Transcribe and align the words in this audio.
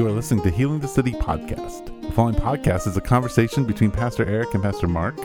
You 0.00 0.06
are 0.06 0.12
listening 0.12 0.42
to 0.44 0.50
Healing 0.50 0.80
the 0.80 0.88
City 0.88 1.12
podcast. 1.12 2.00
The 2.00 2.12
following 2.12 2.34
podcast 2.34 2.86
is 2.86 2.96
a 2.96 3.02
conversation 3.02 3.66
between 3.66 3.90
Pastor 3.90 4.24
Eric 4.24 4.54
and 4.54 4.62
Pastor 4.62 4.88
Mark 4.88 5.18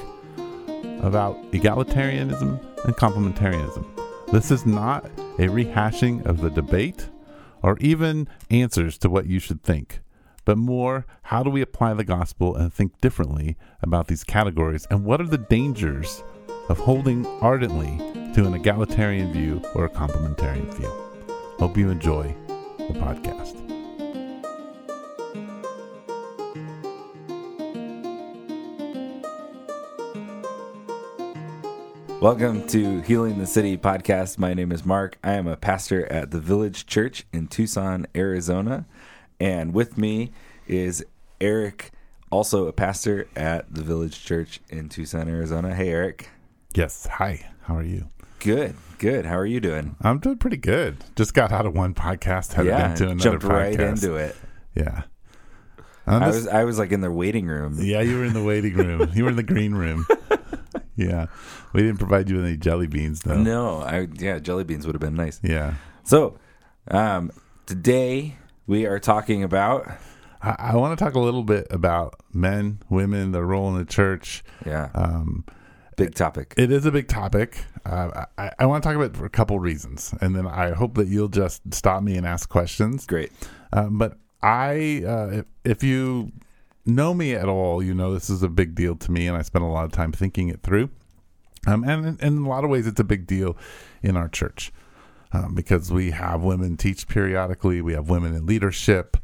about 0.99 1.41
egalitarianism 1.53 2.59
and 2.83 2.97
complementarianism. 2.97 3.85
This 4.33 4.51
is 4.51 4.65
not 4.65 5.05
a 5.05 5.47
rehashing 5.47 6.25
of 6.25 6.41
the 6.41 6.49
debate 6.49 7.09
or 7.63 7.77
even 7.79 8.27
answers 8.49 8.97
to 8.97 9.09
what 9.09 9.27
you 9.27 9.39
should 9.39 9.63
think, 9.63 10.01
but 10.43 10.57
more 10.57 11.05
how 11.21 11.41
do 11.41 11.49
we 11.49 11.61
apply 11.61 11.93
the 11.93 12.03
gospel 12.03 12.53
and 12.57 12.73
think 12.73 12.99
differently 12.99 13.55
about 13.81 14.07
these 14.07 14.25
categories 14.25 14.85
and 14.91 15.05
what 15.05 15.21
are 15.21 15.27
the 15.27 15.37
dangers 15.37 16.21
of 16.67 16.79
holding 16.79 17.25
ardently 17.39 17.97
to 18.33 18.45
an 18.45 18.53
egalitarian 18.53 19.31
view 19.31 19.61
or 19.73 19.85
a 19.85 19.89
complementarian 19.89 20.69
view. 20.73 20.91
Hope 21.59 21.77
you 21.77 21.89
enjoy 21.89 22.35
the 22.77 22.99
podcast. 22.99 23.64
Welcome 32.25 32.65
to 32.69 33.01
Healing 33.01 33.37
the 33.37 33.45
City 33.45 33.77
podcast. 33.77 34.39
My 34.39 34.55
name 34.55 34.71
is 34.71 34.83
Mark. 34.83 35.19
I 35.23 35.33
am 35.33 35.45
a 35.45 35.55
pastor 35.55 36.11
at 36.11 36.31
the 36.31 36.39
Village 36.39 36.87
Church 36.87 37.23
in 37.31 37.47
Tucson, 37.47 38.07
Arizona. 38.15 38.87
And 39.39 39.75
with 39.75 39.95
me 39.95 40.31
is 40.67 41.05
Eric, 41.39 41.91
also 42.31 42.65
a 42.65 42.73
pastor 42.73 43.27
at 43.35 43.71
the 43.71 43.83
Village 43.83 44.25
Church 44.25 44.59
in 44.69 44.89
Tucson, 44.89 45.29
Arizona. 45.29 45.75
Hey, 45.75 45.89
Eric. 45.89 46.31
Yes. 46.73 47.05
Hi. 47.05 47.47
How 47.65 47.77
are 47.77 47.83
you? 47.83 48.07
Good. 48.39 48.75
Good. 48.97 49.27
How 49.27 49.37
are 49.37 49.45
you 49.45 49.59
doing? 49.59 49.95
I'm 50.01 50.17
doing 50.17 50.39
pretty 50.39 50.57
good. 50.57 50.97
Just 51.15 51.35
got 51.35 51.51
out 51.51 51.67
of 51.67 51.75
one 51.75 51.93
podcast, 51.93 52.53
headed 52.53 52.71
yeah, 52.71 52.89
into 52.89 53.03
another 53.03 53.19
jumped 53.19 53.45
podcast. 53.45 53.49
right 53.49 53.79
into 53.79 54.15
it. 54.15 54.35
Yeah. 54.73 55.03
Um, 56.07 56.23
I 56.23 56.27
was 56.27 56.47
I 56.47 56.63
was 56.63 56.79
like 56.79 56.91
in 56.91 57.01
the 57.01 57.11
waiting 57.11 57.45
room. 57.45 57.77
yeah, 57.79 58.01
you 58.01 58.17
were 58.17 58.25
in 58.25 58.33
the 58.33 58.43
waiting 58.43 58.73
room. 58.73 59.11
you 59.13 59.25
were 59.25 59.29
in 59.29 59.35
the 59.35 59.43
green 59.43 59.75
room. 59.75 60.07
yeah. 60.95 61.27
We 61.73 61.81
didn't 61.81 61.97
provide 61.97 62.29
you 62.29 62.37
with 62.37 62.45
any 62.45 62.57
jelly 62.57 62.87
beans, 62.87 63.21
though. 63.21 63.37
No, 63.37 63.81
I 63.81 64.07
yeah, 64.13 64.39
jelly 64.39 64.63
beans 64.63 64.85
would 64.85 64.95
have 64.95 65.01
been 65.01 65.15
nice. 65.15 65.39
Yeah. 65.43 65.75
So, 66.03 66.37
um, 66.89 67.31
today 67.65 68.37
we 68.67 68.85
are 68.85 68.99
talking 68.99 69.43
about 69.43 69.87
I, 70.41 70.55
I 70.59 70.75
want 70.75 70.97
to 70.97 71.03
talk 71.03 71.15
a 71.15 71.19
little 71.19 71.43
bit 71.43 71.67
about 71.71 72.15
men, 72.33 72.79
women, 72.89 73.31
their 73.31 73.45
role 73.45 73.69
in 73.69 73.77
the 73.77 73.85
church. 73.85 74.43
yeah, 74.65 74.89
Um, 74.93 75.43
big 75.97 76.13
topic. 76.13 76.53
It 76.57 76.71
is 76.71 76.85
a 76.85 76.91
big 76.91 77.07
topic. 77.07 77.63
Uh, 77.85 78.25
I, 78.37 78.51
I 78.59 78.65
want 78.65 78.83
to 78.83 78.87
talk 78.89 78.95
about 78.95 79.11
it 79.11 79.17
for 79.17 79.25
a 79.25 79.29
couple 79.29 79.59
reasons, 79.59 80.13
and 80.21 80.35
then 80.35 80.45
I 80.45 80.71
hope 80.71 80.95
that 80.95 81.07
you'll 81.07 81.29
just 81.29 81.61
stop 81.73 82.03
me 82.03 82.15
and 82.15 82.25
ask 82.27 82.49
questions. 82.49 83.05
Great. 83.05 83.31
Um, 83.73 83.97
but 83.97 84.17
I, 84.43 85.03
uh, 85.07 85.27
if, 85.39 85.45
if 85.63 85.83
you 85.83 86.31
know 86.85 87.13
me 87.13 87.33
at 87.33 87.47
all, 87.47 87.81
you 87.83 87.93
know 87.93 88.13
this 88.13 88.29
is 88.29 88.43
a 88.43 88.49
big 88.49 88.75
deal 88.75 88.95
to 88.95 89.11
me, 89.11 89.27
and 89.27 89.37
I 89.37 89.41
spend 89.41 89.63
a 89.65 89.67
lot 89.67 89.85
of 89.85 89.91
time 89.91 90.11
thinking 90.11 90.49
it 90.49 90.61
through. 90.61 90.89
Um, 91.67 91.83
and 91.83 92.05
in, 92.05 92.17
in 92.19 92.37
a 92.45 92.49
lot 92.49 92.63
of 92.63 92.69
ways, 92.69 92.85
it's 92.87 92.99
a 92.99 93.03
big 93.03 93.25
deal 93.25 93.57
in 94.03 94.15
our 94.15 94.27
church 94.29 94.71
um, 95.31 95.55
because 95.55 95.91
we 95.91 96.11
have 96.11 96.41
women 96.43 96.77
teach 96.77 97.07
periodically, 97.07 97.81
we 97.81 97.93
have 97.93 98.09
women 98.09 98.35
in 98.35 98.45
leadership. 98.45 99.17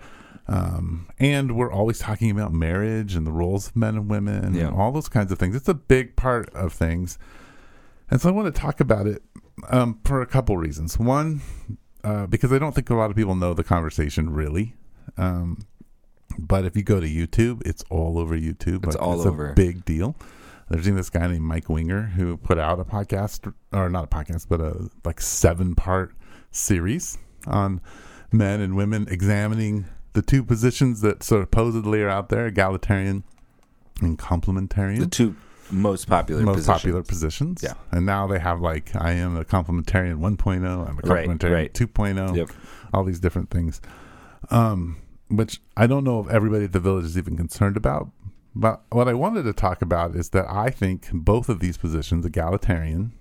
Um, 0.48 1.08
and 1.20 1.56
we're 1.56 1.72
always 1.72 2.00
talking 2.00 2.32
about 2.32 2.52
marriage 2.52 3.16
and 3.16 3.26
the 3.26 3.32
roles 3.32 3.68
of 3.68 3.76
men 3.76 3.96
and 3.96 4.10
women 4.10 4.54
Yeah. 4.56 4.68
and 4.68 4.76
all 4.76 4.92
those 4.92 5.08
kinds 5.08 5.32
of 5.32 5.38
things. 5.40 5.56
It's 5.56 5.70
a 5.70 5.74
big 5.74 6.16
part 6.16 6.50
of 6.54 6.74
things. 6.74 7.18
And 8.10 8.20
so 8.20 8.28
I 8.28 8.32
want 8.34 8.54
to 8.54 8.60
talk 8.60 8.80
about 8.82 9.08
it 9.08 9.22
um, 9.70 10.00
for 10.04 10.22
a 10.22 10.26
couple 10.26 10.58
reasons. 10.58 10.98
One, 11.00 11.42
uh, 12.04 12.26
because 12.26 12.52
I 12.52 12.58
don't 12.58 12.74
think 12.74 12.90
a 12.90 12.96
lot 12.96 13.12
of 13.12 13.16
people 13.16 13.36
know 13.36 13.54
the 13.54 13.64
conversation 13.64 14.32
really. 14.32 14.74
Um, 15.16 15.60
but 16.40 16.66
if 16.66 16.76
you 16.76 16.84
go 16.84 17.00
to 17.00 17.08
YouTube, 17.08 17.62
it's 17.66 17.84
all 17.90 18.18
over 18.20 18.36
YouTube. 18.38 18.86
It's 18.86 18.96
all 18.96 19.18
it's 19.20 19.26
over. 19.26 19.52
a 19.52 19.54
big 19.54 19.86
deal. 19.86 20.16
There's 20.70 20.88
even 20.88 20.96
this 20.98 21.10
guy 21.10 21.28
named 21.28 21.42
Mike 21.44 21.68
Winger 21.70 22.04
who 22.16 22.38
put 22.38 22.58
out 22.58 22.80
a 22.80 22.86
podcast, 22.86 23.52
or 23.74 23.90
not 23.90 24.06
a 24.06 24.08
podcast, 24.08 24.48
but 24.48 24.62
a 24.62 24.90
like 25.04 25.20
seven 25.20 25.76
part 25.76 26.14
series 26.52 27.18
on 27.48 27.82
men 28.32 28.62
and 28.62 28.76
women 28.76 29.08
examining 29.10 29.86
the 30.14 30.22
two 30.22 30.44
positions 30.44 31.02
that 31.02 31.24
sort 31.24 31.42
of 31.42 31.48
supposedly 31.48 32.02
are 32.02 32.10
out 32.10 32.30
there: 32.30 32.48
egalitarian 32.48 33.24
and 34.02 34.18
complementarian 34.18 35.00
The 35.00 35.08
two 35.08 35.36
most 35.70 36.08
popular 36.08 36.42
most 36.44 36.56
positions. 36.56 36.78
popular 36.82 37.04
positions. 37.04 37.62
Yeah. 37.64 37.74
And 37.92 38.06
now 38.06 38.28
they 38.28 38.40
have 38.40 38.62
like 38.62 38.96
I 38.96 39.12
am 39.12 39.36
a 39.38 39.44
complementarian 39.46 40.20
1.0, 40.20 40.56
I'm 40.56 41.00
a 41.04 41.08
Right, 41.08 41.28
complementarian 41.30 41.54
right. 41.54 41.74
2.0, 41.74 42.36
Yep. 42.36 42.50
all 42.94 43.04
these 43.04 43.20
different 43.20 43.50
things. 43.50 43.80
Um, 44.50 44.98
which 45.32 45.62
I 45.78 45.88
don't 45.88 46.04
know 46.04 46.20
if 46.20 46.30
everybody 46.30 46.66
at 46.66 46.72
the 46.74 46.80
village 46.80 47.06
is 47.06 47.18
even 47.18 47.38
concerned 47.38 47.78
about. 47.78 48.10
But 48.54 48.82
what 48.90 49.08
I 49.08 49.14
wanted 49.14 49.44
to 49.44 49.54
talk 49.54 49.82
about 49.82 50.16
is 50.16 50.30
that 50.32 50.46
I 50.50 50.70
think 50.70 51.08
both 51.14 51.48
of 51.48 51.60
these 51.62 51.78
positions, 51.78 52.26
egalitarian, 52.26 53.14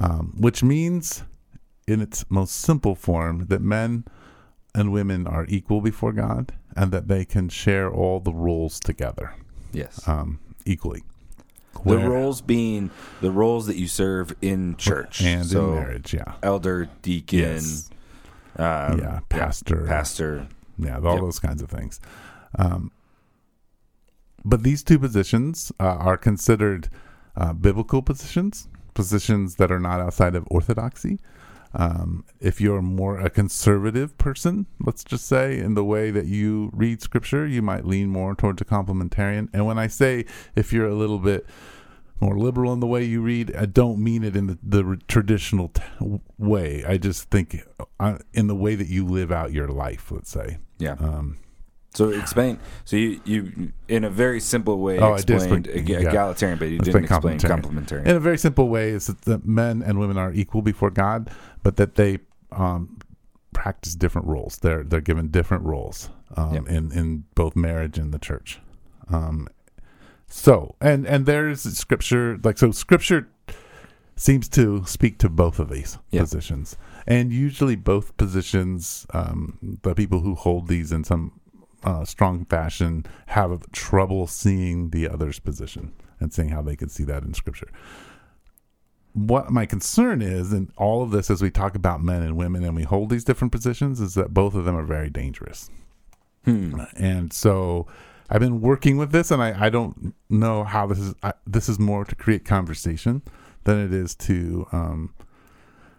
um, 0.00 0.34
which 0.38 0.62
means 0.62 1.24
in 1.88 2.00
its 2.02 2.24
most 2.30 2.54
simple 2.54 2.94
form 2.94 3.46
that 3.48 3.62
men 3.62 4.04
and 4.74 4.92
women 4.92 5.26
are 5.26 5.46
equal 5.48 5.80
before 5.80 6.12
God 6.12 6.52
and 6.76 6.92
that 6.92 7.08
they 7.08 7.24
can 7.24 7.48
share 7.48 7.90
all 7.90 8.20
the 8.20 8.34
roles 8.34 8.80
together 8.80 9.32
Yes. 9.72 10.06
um, 10.08 10.40
equally. 10.66 11.04
the 11.84 11.98
roles 11.98 12.40
being 12.40 12.90
the 13.20 13.30
roles 13.30 13.66
that 13.66 13.76
you 13.76 13.86
serve 13.88 14.34
in 14.42 14.76
church 14.76 15.22
and 15.22 15.46
so 15.46 15.68
in 15.70 15.74
marriage, 15.76 16.14
yeah. 16.14 16.34
elder, 16.42 16.88
deacon, 17.02 17.38
Yes. 17.38 17.90
um, 18.56 18.98
yeah, 18.98 19.20
pastor, 19.28 19.84
pastor. 19.86 20.48
Yeah, 20.78 20.96
all 20.98 21.14
Yep. 21.14 21.20
those 21.20 21.38
kinds 21.38 21.62
of 21.62 21.70
things. 21.70 22.00
Um, 22.58 22.90
but 24.44 24.62
these 24.62 24.82
two 24.82 24.98
positions 24.98 25.72
uh, 25.80 25.84
are 25.84 26.16
considered 26.16 26.88
uh, 27.36 27.52
biblical 27.52 28.02
positions, 28.02 28.68
positions 28.92 29.56
that 29.56 29.72
are 29.72 29.80
not 29.80 30.00
outside 30.00 30.34
of 30.34 30.46
orthodoxy. 30.50 31.18
Um, 31.76 32.24
if 32.38 32.60
you're 32.60 32.82
more 32.82 33.18
a 33.18 33.28
conservative 33.30 34.16
person, 34.16 34.66
let's 34.78 35.02
just 35.02 35.26
say, 35.26 35.58
in 35.58 35.74
the 35.74 35.84
way 35.84 36.12
that 36.12 36.26
you 36.26 36.70
read 36.72 37.02
scripture, 37.02 37.46
you 37.46 37.62
might 37.62 37.84
lean 37.84 38.10
more 38.10 38.36
towards 38.36 38.62
a 38.62 38.64
complementarian. 38.64 39.48
And 39.52 39.66
when 39.66 39.78
I 39.78 39.88
say 39.88 40.24
if 40.54 40.72
you're 40.72 40.86
a 40.86 40.94
little 40.94 41.18
bit 41.18 41.46
more 42.20 42.38
liberal 42.38 42.72
in 42.72 42.78
the 42.78 42.86
way 42.86 43.02
you 43.02 43.20
read, 43.22 43.56
I 43.56 43.66
don't 43.66 43.98
mean 43.98 44.22
it 44.22 44.36
in 44.36 44.46
the, 44.46 44.58
the 44.62 45.00
traditional 45.08 45.68
t- 45.68 45.82
way. 46.38 46.84
I 46.86 46.96
just 46.96 47.28
think 47.28 47.60
uh, 47.98 48.18
in 48.32 48.46
the 48.46 48.54
way 48.54 48.76
that 48.76 48.86
you 48.86 49.04
live 49.04 49.32
out 49.32 49.52
your 49.52 49.66
life, 49.68 50.12
let's 50.12 50.30
say. 50.30 50.58
Yeah. 50.78 50.96
Um, 50.98 51.36
So 51.94 52.08
explain. 52.10 52.58
So 52.84 52.96
you, 52.96 53.20
you 53.24 53.72
in 53.88 54.02
a 54.04 54.10
very 54.10 54.40
simple 54.40 54.78
way 54.80 54.98
Oh, 54.98 55.14
explained 55.14 55.66
explain- 55.68 55.86
yeah. 55.86 56.08
egalitarian, 56.08 56.58
but 56.58 56.68
you 56.68 56.78
I 56.80 56.84
didn't 56.84 57.04
explain 57.04 57.38
complementarian. 57.38 57.62
complementarian. 57.62 58.06
in 58.06 58.16
a 58.16 58.20
very 58.20 58.38
simple 58.38 58.68
way 58.68 58.90
is 58.90 59.06
that 59.06 59.20
the 59.22 59.40
men 59.44 59.82
and 59.82 59.98
women 60.00 60.18
are 60.18 60.32
equal 60.32 60.62
before 60.62 60.90
God, 60.90 61.30
but 61.62 61.76
that 61.76 61.94
they 61.94 62.18
um, 62.50 62.98
practice 63.52 63.94
different 63.94 64.26
roles. 64.26 64.58
They're 64.58 64.82
they're 64.82 65.00
given 65.00 65.28
different 65.30 65.62
roles 65.64 66.10
um, 66.36 66.54
Yep. 66.54 66.68
in 66.68 66.92
in 66.92 67.24
both 67.36 67.54
marriage 67.54 67.96
and 67.98 68.12
the 68.12 68.18
church. 68.18 68.60
Um, 69.08 69.46
so 70.26 70.74
and 70.80 71.06
and 71.06 71.26
there's 71.26 71.62
scripture 71.62 72.38
like 72.42 72.58
so 72.58 72.72
scripture 72.72 73.28
seems 74.16 74.48
to 74.50 74.84
speak 74.86 75.18
to 75.18 75.28
both 75.28 75.58
of 75.58 75.68
these 75.70 75.98
Yeah. 76.10 76.20
positions, 76.22 76.76
and 77.06 77.32
usually 77.32 77.76
both 77.76 78.16
positions, 78.16 79.06
um, 79.12 79.78
the 79.82 79.94
people 79.94 80.20
who 80.20 80.34
hold 80.34 80.68
these 80.68 80.92
in 80.92 81.04
some 81.04 81.32
uh, 81.82 82.04
strong 82.04 82.44
fashion 82.46 83.04
have 83.26 83.70
trouble 83.72 84.26
seeing 84.26 84.90
the 84.90 85.08
other's 85.08 85.38
position 85.38 85.92
and 86.20 86.32
seeing 86.32 86.48
how 86.48 86.62
they 86.62 86.76
can 86.76 86.88
see 86.88 87.04
that 87.04 87.22
in 87.22 87.34
scripture. 87.34 87.68
What 89.12 89.50
my 89.50 89.64
concern 89.66 90.22
is 90.22 90.52
and 90.52 90.72
all 90.76 91.02
of 91.02 91.10
this 91.10 91.30
as 91.30 91.40
we 91.42 91.50
talk 91.50 91.74
about 91.76 92.02
men 92.02 92.22
and 92.22 92.36
women 92.36 92.64
and 92.64 92.74
we 92.74 92.82
hold 92.82 93.10
these 93.10 93.22
different 93.22 93.52
positions 93.52 94.00
is 94.00 94.14
that 94.14 94.34
both 94.34 94.54
of 94.54 94.64
them 94.64 94.74
are 94.76 94.82
very 94.84 95.08
dangerous. 95.10 95.70
Hmm. 96.44 96.80
And 96.96 97.32
so 97.32 97.86
I've 98.28 98.40
been 98.40 98.60
working 98.60 98.96
with 98.96 99.12
this 99.12 99.30
and 99.30 99.40
I, 99.42 99.66
I 99.66 99.70
don't 99.70 100.14
know 100.28 100.64
how 100.64 100.86
this 100.86 100.98
is 100.98 101.14
I, 101.22 101.34
this 101.46 101.68
is 101.68 101.78
more 101.78 102.04
to 102.04 102.14
create 102.16 102.44
conversation 102.44 103.22
than 103.64 103.78
it 103.78 103.92
is 103.92 104.14
to 104.14 104.66
um, 104.72 105.14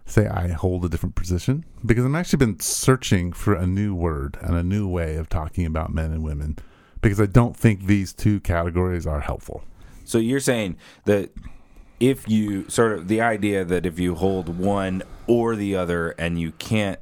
say 0.06 0.28
I 0.28 0.50
hold 0.50 0.86
a 0.86 0.90
different 0.90 1.16
position 1.16 1.66
because 1.86 2.06
I'm 2.06 2.16
actually 2.16 2.38
been 2.38 2.60
searching 2.60 3.34
for 3.34 3.54
a 3.54 3.66
new 3.66 3.96
word 3.96 4.38
and 4.42 4.56
a 4.56 4.64
new 4.64 4.88
way 4.88 5.16
of 5.16 5.30
talking 5.30 5.66
about 5.66 5.94
men 5.94 6.12
and 6.12 6.24
women 6.24 6.58
because 7.02 7.20
I 7.20 7.26
don't 7.26 7.56
think 7.56 7.86
these 7.86 8.14
two 8.14 8.40
categories 8.40 9.06
are 9.06 9.22
helpful. 9.22 9.64
So 10.06 10.18
you're 10.18 10.40
saying 10.40 10.78
that 11.06 11.32
if 12.00 12.28
you 12.28 12.70
sort 12.70 12.94
of 12.94 13.08
the 13.08 13.22
idea 13.22 13.66
that 13.66 13.86
if 13.86 14.00
you 14.00 14.16
hold 14.16 14.60
one 14.60 15.04
or 15.28 15.56
the 15.56 15.76
other 15.76 16.12
and 16.12 16.40
you 16.40 16.52
can't 16.54 17.00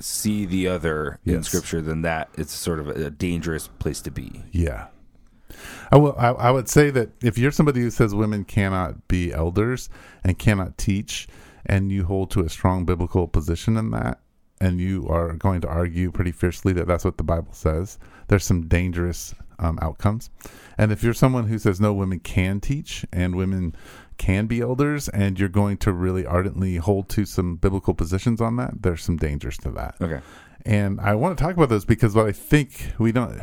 see 0.00 0.46
the 0.46 0.68
other 0.68 1.18
in 1.24 1.42
scripture, 1.42 1.80
then 1.80 2.02
that 2.02 2.28
it's 2.34 2.52
sort 2.52 2.80
of 2.80 2.88
a 2.88 3.10
dangerous 3.10 3.68
place 3.78 4.00
to 4.02 4.10
be. 4.10 4.44
Yeah. 4.52 4.86
I 5.90 5.96
will. 5.96 6.14
I, 6.18 6.28
I 6.28 6.50
would 6.50 6.68
say 6.68 6.90
that 6.90 7.10
if 7.22 7.38
you're 7.38 7.50
somebody 7.50 7.80
who 7.80 7.90
says 7.90 8.14
women 8.14 8.44
cannot 8.44 9.08
be 9.08 9.32
elders 9.32 9.88
and 10.24 10.38
cannot 10.38 10.78
teach, 10.78 11.28
and 11.64 11.90
you 11.90 12.04
hold 12.04 12.30
to 12.32 12.40
a 12.40 12.48
strong 12.48 12.84
biblical 12.84 13.28
position 13.28 13.76
in 13.76 13.90
that, 13.90 14.20
and 14.60 14.80
you 14.80 15.06
are 15.08 15.34
going 15.34 15.60
to 15.60 15.68
argue 15.68 16.10
pretty 16.10 16.32
fiercely 16.32 16.72
that 16.74 16.86
that's 16.86 17.04
what 17.04 17.18
the 17.18 17.24
Bible 17.24 17.52
says, 17.52 17.98
there's 18.28 18.44
some 18.44 18.68
dangerous 18.68 19.34
um, 19.58 19.78
outcomes. 19.82 20.30
And 20.78 20.92
if 20.92 21.02
you're 21.02 21.14
someone 21.14 21.48
who 21.48 21.58
says 21.58 21.80
no, 21.80 21.92
women 21.92 22.20
can 22.20 22.60
teach 22.60 23.04
and 23.12 23.36
women 23.36 23.74
can 24.18 24.46
be 24.46 24.60
elders, 24.60 25.08
and 25.10 25.38
you're 25.38 25.48
going 25.48 25.76
to 25.78 25.92
really 25.92 26.24
ardently 26.24 26.76
hold 26.76 27.08
to 27.10 27.26
some 27.26 27.56
biblical 27.56 27.92
positions 27.92 28.40
on 28.40 28.56
that, 28.56 28.82
there's 28.82 29.02
some 29.02 29.16
dangers 29.18 29.58
to 29.58 29.70
that. 29.72 29.94
Okay. 30.00 30.20
And 30.64 31.00
I 31.00 31.14
want 31.14 31.36
to 31.36 31.44
talk 31.44 31.54
about 31.54 31.68
those 31.68 31.84
because 31.84 32.14
what 32.14 32.26
I 32.26 32.32
think 32.32 32.92
we 32.98 33.12
don't, 33.12 33.40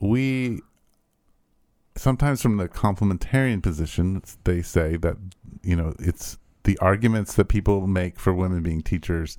we 0.00 0.60
sometimes 1.96 2.40
from 2.40 2.56
the 2.56 2.68
complementarian 2.68 3.62
position, 3.62 4.22
they 4.44 4.62
say 4.62 4.96
that, 4.96 5.16
you 5.62 5.76
know, 5.76 5.94
it's 5.98 6.38
the 6.64 6.78
arguments 6.78 7.34
that 7.34 7.46
people 7.46 7.86
make 7.86 8.18
for 8.18 8.32
women 8.32 8.62
being 8.62 8.82
teachers 8.82 9.36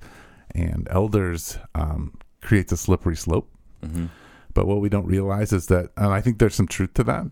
and 0.54 0.86
elders 0.90 1.58
um, 1.74 2.18
creates 2.40 2.72
a 2.72 2.76
slippery 2.76 3.16
slope. 3.16 3.50
hmm 3.82 4.06
But 4.52 4.66
what 4.66 4.80
we 4.80 4.88
don't 4.88 5.06
realize 5.06 5.52
is 5.52 5.66
that, 5.66 5.90
and 5.96 6.12
I 6.12 6.20
think 6.20 6.38
there's 6.38 6.54
some 6.54 6.68
truth 6.68 6.94
to 6.94 7.04
that. 7.04 7.26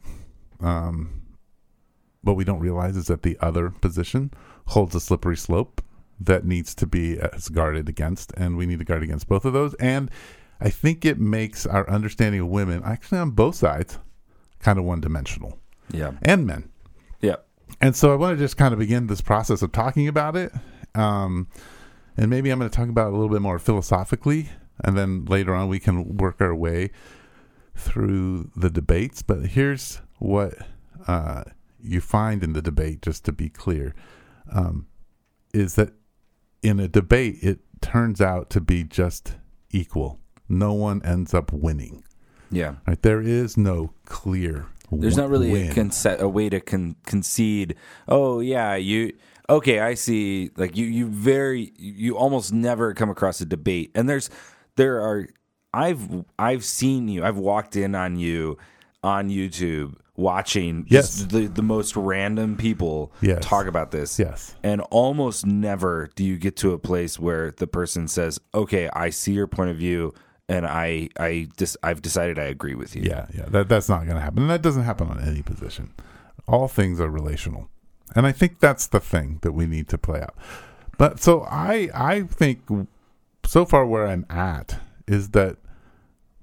Um, 0.61 1.23
what 2.23 2.37
we 2.37 2.45
don't 2.45 2.61
realize 2.61 2.97
is 2.97 3.07
that 3.07 3.23
the 3.23 3.37
other 3.41 3.71
position 3.71 4.33
holds 4.67 4.95
a 4.95 5.01
slippery 5.01 5.37
slope 5.37 5.83
that 6.21 6.45
needs 6.45 6.75
to 6.75 6.87
be 6.87 7.19
as 7.19 7.49
guarded 7.49 7.89
against, 7.89 8.33
and 8.37 8.57
we 8.57 8.67
need 8.67 8.79
to 8.81 8.85
guard 8.85 9.03
against 9.03 9.29
both 9.29 9.45
of 9.45 9.53
those. 9.53 9.75
And 9.75 10.11
I 10.61 10.71
think 10.71 11.05
it 11.05 11.19
makes 11.21 11.67
our 11.67 11.89
understanding 11.89 12.41
of 12.41 12.49
women, 12.49 12.83
actually 12.85 13.19
on 13.19 13.31
both 13.31 13.55
sides, 13.55 13.99
kind 14.61 14.79
of 14.79 14.85
one 14.85 15.01
dimensional, 15.01 15.59
Yeah. 15.93 16.13
and 16.23 16.47
men. 16.47 16.71
Yeah. 17.21 17.37
And 17.81 17.95
so 17.95 18.13
I 18.13 18.17
want 18.17 18.37
to 18.37 18.45
just 18.45 18.57
kind 18.57 18.73
of 18.73 18.79
begin 18.81 19.07
this 19.07 19.21
process 19.21 19.63
of 19.63 19.73
talking 19.73 20.09
about 20.09 20.35
it. 20.37 20.53
Um, 20.95 21.49
and 22.17 22.29
maybe 22.29 22.51
I'm 22.51 22.59
going 22.59 22.71
to 22.71 22.77
talk 22.77 22.89
about 22.89 23.09
it 23.09 23.15
a 23.15 23.17
little 23.17 23.29
bit 23.29 23.43
more 23.43 23.59
philosophically. 23.59 24.51
And 24.85 24.97
then 24.97 25.25
later 25.27 25.55
on, 25.55 25.69
we 25.69 25.79
can 25.79 26.17
work 26.17 26.41
our 26.41 26.55
way 26.55 26.91
through 27.77 28.51
the 28.57 28.71
debates. 28.71 29.23
But 29.23 29.47
here's 29.47 30.01
what 30.19 30.55
uh, 31.07 31.45
you 31.81 32.01
find 32.01 32.43
in 32.43 32.53
the 32.53 32.63
debate, 32.63 33.03
just 33.03 33.25
to 33.27 33.33
be 33.33 33.49
clear, 33.49 33.95
um, 34.53 34.87
is 35.55 35.75
that 35.77 35.93
in 36.63 36.81
a 36.81 36.89
debate, 36.89 37.37
it 37.43 37.61
turns 37.81 38.21
out 38.21 38.51
to 38.51 38.61
be 38.61 38.83
just 38.83 39.37
equal. 39.71 40.19
No 40.49 40.73
one 40.73 41.03
ends 41.05 41.35
up 41.35 41.53
winning. 41.53 42.03
Yeah. 42.51 42.77
Right? 42.87 43.01
There 43.03 43.21
is 43.21 43.57
no 43.57 43.93
clear. 44.07 44.67
There's 44.91 45.17
win- 45.17 45.25
not 45.25 45.31
really 45.31 45.69
a, 45.69 45.73
conce- 45.73 46.19
a 46.19 46.29
way 46.29 46.49
to 46.49 46.61
con- 46.61 46.97
concede. 47.05 47.75
Oh 48.09 48.41
yeah, 48.41 48.75
you 48.77 49.13
okay? 49.51 49.81
I 49.81 49.93
see. 49.95 50.51
Like 50.57 50.77
you, 50.77 50.87
you 50.87 51.07
very, 51.09 51.73
you 51.77 52.17
almost 52.17 52.53
never 52.55 52.95
come 52.95 53.11
across 53.11 53.41
a 53.43 53.45
debate. 53.47 53.91
And 53.95 54.09
there's, 54.09 54.31
there 54.77 55.01
are. 55.03 55.29
I've 55.75 56.25
I've 56.39 56.65
seen 56.65 57.09
you. 57.09 57.23
I've 57.23 57.37
walked 57.37 57.77
in 57.77 57.95
on 57.95 58.17
you 58.17 58.57
on 59.03 59.29
YouTube 59.29 59.97
watching 60.17 60.87
Yes. 60.89 61.23
the 61.25 61.47
the 61.47 61.63
most 61.63 61.95
random 61.95 62.57
people 62.57 63.13
Yes. 63.21 63.45
talk 63.45 63.67
about 63.67 63.91
this. 63.91 64.19
Yes. 64.19 64.57
And 64.63 64.81
almost 64.91 65.45
never 65.45 66.09
do 66.17 66.25
you 66.25 66.39
get 66.39 66.57
to 66.57 66.73
a 66.73 66.79
place 66.79 67.19
where 67.21 67.51
the 67.51 67.67
person 67.67 68.09
says, 68.09 68.41
"Okay, 68.55 68.89
I 68.95 69.11
see 69.11 69.33
your 69.35 69.47
point 69.47 69.71
of 69.71 69.77
view, 69.77 70.15
and 70.49 70.67
I 70.67 71.09
I 71.19 71.49
just 71.57 71.77
I've 71.83 72.03
decided 72.03 72.39
I 72.39 72.45
agree 72.45 72.75
with 72.75 72.95
you." 72.97 73.03
Yeah, 73.03 73.27
yeah, 73.35 73.47
that 73.49 73.69
that's 73.69 73.89
not 73.89 74.05
going 74.05 74.17
to 74.17 74.21
happen, 74.23 74.43
and 74.43 74.51
that 74.51 74.63
doesn't 74.63 74.85
happen 74.85 75.09
on 75.09 75.21
any 75.21 75.43
position. 75.43 75.93
All 76.47 76.69
things 76.69 77.01
are 77.01 77.11
relational, 77.11 77.69
and 78.17 78.27
I 78.27 78.33
think 78.33 78.61
that's 78.61 78.87
the 78.87 79.01
thing 79.01 79.39
that 79.43 79.53
we 79.53 79.67
need 79.67 79.89
to 79.89 79.99
play 79.99 80.21
out. 80.21 80.35
But 80.97 81.21
so 81.21 81.43
I 81.43 81.91
I 81.95 82.23
think 82.23 82.63
so 83.45 83.65
far 83.65 83.87
where 83.87 84.07
I'm 84.07 84.27
at 84.31 84.81
is 85.07 85.31
that 85.31 85.57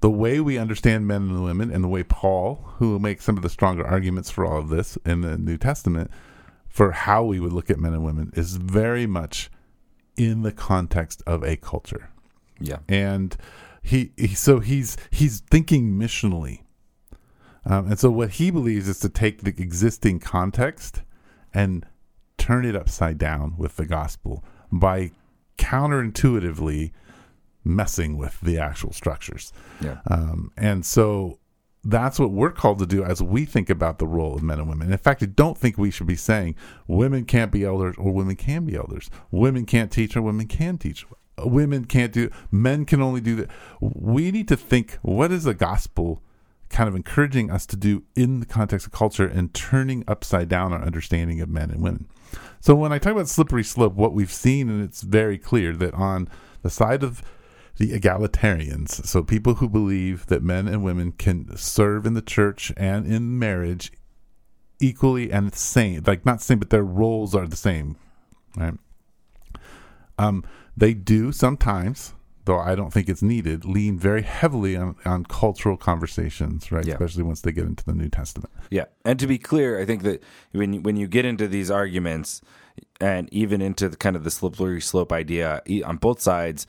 the 0.02 0.10
way 0.10 0.40
we 0.40 0.58
understand 0.58 1.08
men 1.08 1.24
and 1.24 1.44
women, 1.44 1.72
and 1.72 1.84
the 1.84 1.88
way 1.88 2.04
Paul, 2.04 2.64
who 2.78 3.00
makes 3.00 3.24
some 3.26 3.38
of 3.38 3.44
the 3.44 3.50
stronger 3.50 3.86
arguments 3.86 4.30
for 4.30 4.46
all 4.46 4.60
of 4.60 4.70
this 4.70 4.98
in 5.06 5.22
the 5.22 5.38
New 5.38 5.58
Testament, 5.58 6.12
for 6.70 6.92
how 6.92 7.24
we 7.24 7.40
would 7.40 7.54
look 7.54 7.72
at 7.72 7.80
men 7.80 7.94
and 7.94 8.04
women, 8.04 8.32
is 8.36 8.58
very 8.58 9.08
much 9.08 9.50
in 10.16 10.44
the 10.44 10.52
context 10.52 11.24
of 11.26 11.44
a 11.44 11.56
culture 11.58 12.10
Yeah. 12.60 12.78
and 12.88 13.36
he, 13.86 14.12
he 14.18 14.28
so 14.30 14.60
he's 14.60 14.98
he's 15.12 15.40
thinking 15.42 15.92
missionally 15.94 16.62
um, 17.66 17.88
and 17.88 18.00
so 18.00 18.10
what 18.12 18.32
he 18.32 18.52
believes 18.52 18.88
is 18.88 19.00
to 19.00 19.10
take 19.10 19.42
the 19.44 19.50
existing 19.58 20.20
context 20.20 21.02
and 21.54 21.86
turn 22.38 22.66
it 22.66 22.76
upside 22.76 23.18
down 23.18 23.56
with 23.58 23.76
the 23.78 23.86
gospel 23.86 24.44
by 24.72 25.12
counterintuitively 25.58 26.92
messing 27.64 28.18
with 28.18 28.40
the 28.42 28.58
actual 28.60 28.92
structures 28.94 29.52
Yeah. 29.82 30.00
um, 30.10 30.52
and 30.58 30.86
so 30.86 31.40
that's 31.88 32.18
what 32.20 32.32
we're 32.32 32.52
called 32.52 32.80
to 32.80 32.86
do 32.88 33.04
as 33.04 33.22
we 33.22 33.46
think 33.46 33.70
about 33.70 34.00
the 34.00 34.08
role 34.08 34.34
of 34.34 34.42
men 34.42 34.58
and 34.58 34.68
women. 34.68 34.92
In 34.92 34.98
fact, 34.98 35.22
I 35.22 35.28
don't 35.28 35.56
think 35.56 35.78
we 35.78 35.92
should 35.92 36.08
be 36.08 36.16
saying 36.16 36.56
women 36.88 37.26
can't 37.26 37.52
be 37.52 37.64
elders 37.64 37.94
or 38.00 38.12
women 38.12 38.36
can 38.36 38.66
be 38.66 38.76
elders. 38.76 39.08
Women 39.30 39.68
can't 39.68 39.92
teach 39.92 40.18
or 40.18 40.24
women 40.24 40.48
can 40.48 40.80
teach. 40.80 41.06
Women 41.40 41.86
can't 41.86 42.14
do, 42.14 42.30
men 42.52 42.86
can 42.86 43.02
only 43.02 43.22
do 43.22 43.36
that. 43.36 43.50
We 43.82 44.32
need 44.32 44.48
to 44.48 44.56
think 44.56 44.98
what 45.02 45.32
is 45.32 45.44
the 45.44 45.54
gospel 45.54 46.22
kind 46.70 46.90
of 46.90 46.96
encouraging 46.96 47.52
us 47.52 47.66
to 47.68 47.76
do 47.76 48.04
in 48.16 48.40
the 48.40 48.46
context 48.46 48.86
of 48.86 48.92
culture 48.92 49.28
and 49.28 49.54
turning 49.54 50.04
upside 50.08 50.50
down 50.50 50.74
our 50.74 50.82
understanding 50.82 51.42
of 51.42 51.50
men 51.50 51.72
and 51.72 51.82
women. 51.82 52.08
So 52.60 52.76
when 52.76 52.92
I 52.92 52.98
talk 52.98 53.14
about 53.14 53.30
slippery 53.30 53.64
slope, 53.64 53.94
what 53.94 54.14
we've 54.14 54.32
seen, 54.32 54.70
and 54.70 54.84
it's 54.84 55.02
very 55.02 55.38
clear 55.38 55.74
that 55.74 55.94
on 55.94 56.28
the 56.64 56.70
side 56.70 57.04
of 57.04 57.22
the 57.78 57.92
egalitarians, 57.92 59.06
so 59.06 59.22
people 59.22 59.56
who 59.56 59.70
believe 59.70 60.26
that 60.28 60.42
men 60.42 60.68
and 60.68 60.84
women 60.84 61.12
can 61.12 61.56
serve 61.56 62.06
in 62.06 62.14
the 62.14 62.22
church 62.22 62.72
and 62.76 63.06
in 63.06 63.38
marriage 63.38 63.92
equally 64.82 65.32
and 65.32 65.52
the 65.52 65.58
same, 65.58 66.04
like 66.06 66.26
not 66.26 66.42
same, 66.42 66.60
but 66.60 66.70
their 66.70 66.84
roles 66.84 67.36
are 67.36 67.48
the 67.48 67.56
same, 67.56 67.96
right? 68.58 68.74
Um, 70.18 70.44
they 70.78 70.94
do 70.94 71.32
sometimes, 71.32 72.14
though 72.46 72.60
I 72.60 72.76
don't 72.76 72.92
think 72.92 73.10
it's 73.10 73.22
needed, 73.22 73.66
lean 73.66 73.98
very 73.98 74.22
heavily 74.22 74.76
on, 74.76 74.96
on 75.06 75.26
cultural 75.26 75.78
conversations, 75.78 76.72
right? 76.72 76.86
Yeah. 76.86 76.94
Especially 76.94 77.24
once 77.24 77.42
they 77.42 77.52
get 77.52 77.66
into 77.66 77.84
the 77.86 77.94
New 77.94 78.10
Testament. 78.10 78.52
Yeah, 78.70 78.86
and 79.04 79.20
to 79.20 79.28
be 79.28 79.38
clear, 79.38 79.80
I 79.80 79.86
think 79.86 80.04
that 80.04 80.24
when 80.52 80.74
you, 80.74 80.82
when 80.82 80.98
you 80.98 81.08
get 81.08 81.26
into 81.26 81.48
these 81.48 81.72
arguments, 81.72 82.42
and 83.00 83.32
even 83.32 83.62
into 83.62 83.90
the 83.90 83.98
kind 83.98 84.16
of 84.16 84.24
the 84.24 84.32
slippery 84.32 84.82
slope 84.82 85.12
idea 85.12 85.62
on 85.86 85.98
both 85.98 86.20
sides, 86.22 86.68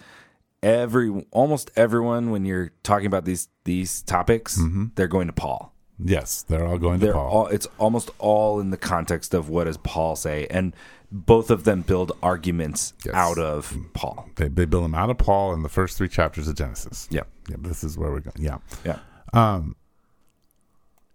every 0.62 1.26
almost 1.30 1.70
everyone 1.76 2.30
when 2.30 2.44
you're 2.44 2.72
talking 2.82 3.06
about 3.06 3.24
these 3.24 3.48
these 3.64 4.02
topics, 4.02 4.58
mm-hmm. 4.58 4.86
they're 4.94 5.08
going 5.08 5.26
to 5.26 5.32
Paul. 5.32 5.72
Yes, 5.98 6.42
they're 6.42 6.66
all 6.66 6.78
going 6.78 7.00
to 7.00 7.06
They're 7.06 7.14
Paul. 7.14 7.30
all 7.30 7.46
it's 7.46 7.66
almost 7.78 8.10
all 8.18 8.60
in 8.60 8.70
the 8.70 8.76
context 8.76 9.34
of 9.34 9.48
what 9.48 9.64
does 9.64 9.78
Paul 9.78 10.14
say, 10.16 10.46
and 10.50 10.74
both 11.12 11.50
of 11.50 11.64
them 11.64 11.82
build 11.82 12.12
arguments 12.22 12.92
Yes. 13.04 13.14
out 13.14 13.38
of 13.38 13.76
Paul. 13.94 14.28
they, 14.36 14.48
they 14.48 14.64
build 14.64 14.84
them 14.84 14.94
out 14.94 15.08
of 15.10 15.18
Paul 15.18 15.52
in 15.54 15.62
the 15.62 15.68
first 15.68 15.96
three 15.96 16.08
chapters 16.08 16.48
of 16.48 16.56
Genesis. 16.56 17.06
Yeah, 17.10 17.22
Yeah, 17.48 17.56
this 17.60 17.84
is 17.84 17.96
where 17.96 18.10
we're 18.10 18.20
going. 18.20 18.36
Yeah. 18.38 18.58
yeah, 18.84 18.98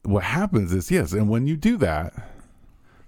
what 0.04 0.24
happens 0.24 0.74
is 0.74 0.90
yes, 0.90 1.14
and 1.14 1.30
when 1.30 1.46
you 1.48 1.56
do 1.56 1.78
that, 1.78 2.14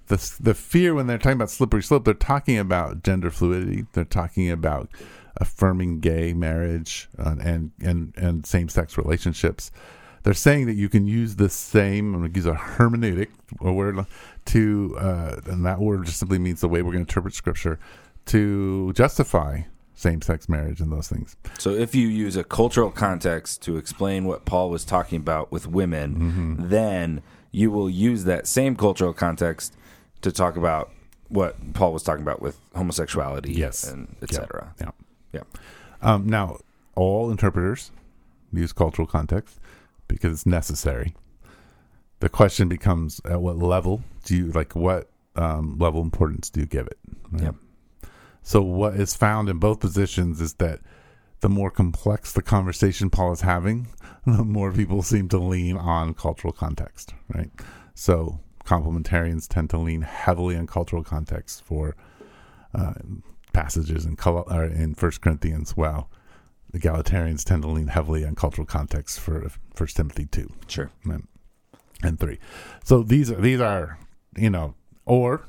the 0.08 0.36
the 0.40 0.54
fear 0.54 0.94
when 0.94 1.08
they're 1.08 1.18
talking 1.18 1.38
about 1.38 1.50
slippery 1.50 1.82
slope, 1.82 2.06
they're 2.06 2.14
talking 2.14 2.58
about 2.60 3.04
gender 3.04 3.30
fluidity. 3.32 3.86
They're 3.94 4.04
talking 4.06 4.52
about 4.52 4.90
affirming 5.38 6.02
gay 6.02 6.34
marriage 6.34 7.10
uh, 7.18 7.36
and 7.42 7.72
and 7.82 8.14
and 8.18 8.46
same 8.46 8.70
sex 8.70 8.98
relationships. 8.98 9.72
They're 10.24 10.34
saying 10.34 10.66
that 10.68 10.74
you 10.76 10.88
can 10.90 11.06
use 11.08 11.36
the 11.36 11.50
same. 11.50 12.14
I'm 12.14 12.22
going 12.22 12.32
to 12.34 12.38
use 12.40 12.46
a 12.46 12.54
hermeneutic, 12.54 13.28
a 13.60 13.72
word 13.74 14.06
to, 14.46 14.98
uh, 15.00 15.42
and 15.46 15.66
that 15.66 15.80
word 15.80 16.06
just 16.06 16.18
simply 16.20 16.40
means 16.40 16.62
the 16.62 16.70
way 16.70 16.82
we're 16.82 16.94
going 16.94 17.06
to 17.06 17.10
interpret 17.10 17.34
scripture 17.34 17.78
to 18.28 18.94
justify 18.94 19.62
same-sex 19.96 20.48
marriage 20.50 20.80
and 20.82 20.92
those 20.92 21.08
things. 21.08 21.36
So 21.60 21.72
if 21.72 21.94
you 21.94 22.08
use 22.08 22.36
a 22.36 22.44
cultural 22.44 22.90
context 22.90 23.62
to 23.64 23.78
explain 23.78 24.26
what 24.26 24.46
Paul 24.46 24.70
was 24.70 24.84
talking 24.86 25.18
about 25.18 25.52
with 25.52 25.68
women, 25.68 26.16
Mm-hmm. 26.16 26.70
then 26.70 27.22
you 27.52 27.70
will 27.70 27.90
use 27.90 28.24
that 28.24 28.48
same 28.48 28.76
cultural 28.76 29.14
context 29.14 29.76
to 30.22 30.32
talk 30.32 30.56
about 30.56 30.90
what 31.28 31.74
Paul 31.74 31.94
was 31.94 32.02
talking 32.04 32.22
about 32.24 32.42
with 32.42 32.58
homosexuality 32.76 33.54
Yes. 33.54 33.84
and 33.84 34.08
Yeah. 34.20 34.24
etc. 34.24 34.74
Yeah. 34.82 34.92
Yeah. 35.34 35.42
Um, 36.02 36.28
now, 36.28 36.58
all 36.96 37.30
interpreters 37.30 37.92
use 38.52 38.72
cultural 38.74 39.08
context 39.08 39.60
because 40.08 40.34
it's 40.34 40.46
necessary. 40.46 41.16
The 42.20 42.30
question 42.30 42.70
becomes: 42.70 43.22
At 43.26 43.42
what 43.42 43.58
level 43.58 44.04
do 44.26 44.36
you 44.36 44.52
like? 44.52 44.76
What 44.76 45.10
um, 45.36 45.78
level 45.78 46.02
of 46.02 46.06
importance 46.06 46.50
do 46.50 46.62
you 46.62 46.66
give 46.66 46.88
it? 46.88 46.98
right? 47.32 47.44
Yep. 47.44 47.56
So, 48.42 48.62
what 48.62 48.96
is 48.96 49.16
found 49.16 49.50
in 49.50 49.58
both 49.58 49.80
positions 49.80 50.42
is 50.42 50.56
that 50.56 50.82
the 51.40 51.50
more 51.50 51.72
complex 51.72 52.32
the 52.32 52.42
conversation 52.42 53.10
Paul 53.10 53.34
is 53.34 53.42
having, 53.42 53.88
the 54.26 54.44
more 54.44 54.72
people 54.72 55.02
seem 55.02 55.28
to 55.30 55.38
lean 55.38 55.78
on 55.78 56.14
cultural 56.14 56.54
context, 56.54 57.14
right? 57.34 57.52
So, 57.96 58.40
complementarians 58.66 59.48
tend 59.48 59.70
to 59.72 59.78
lean 59.78 60.02
heavily 60.02 60.56
on 60.56 60.68
cultural 60.68 61.04
context 61.04 61.64
for 61.66 61.96
uh, 62.74 62.94
passages 63.54 64.06
in 64.06 64.16
Col- 64.16 64.48
or 64.50 64.64
in 64.64 64.96
First 64.96 65.22
Corinthians. 65.22 65.78
Well, 65.78 66.10
egalitarians 66.74 67.44
tend 67.44 67.62
to 67.64 67.68
lean 67.68 67.88
heavily 67.88 68.26
on 68.26 68.36
cultural 68.36 68.66
context 68.66 69.20
for 69.20 69.50
First 69.74 69.96
Timothy 69.98 70.26
two 70.26 70.52
Sure. 70.68 70.90
and, 71.06 71.28
and 72.02 72.20
three. 72.20 72.40
So 72.84 73.04
these 73.04 73.32
are 73.32 73.40
these 73.40 73.62
are 73.62 73.98
you 74.36 74.50
know 74.50 74.74
or 75.06 75.46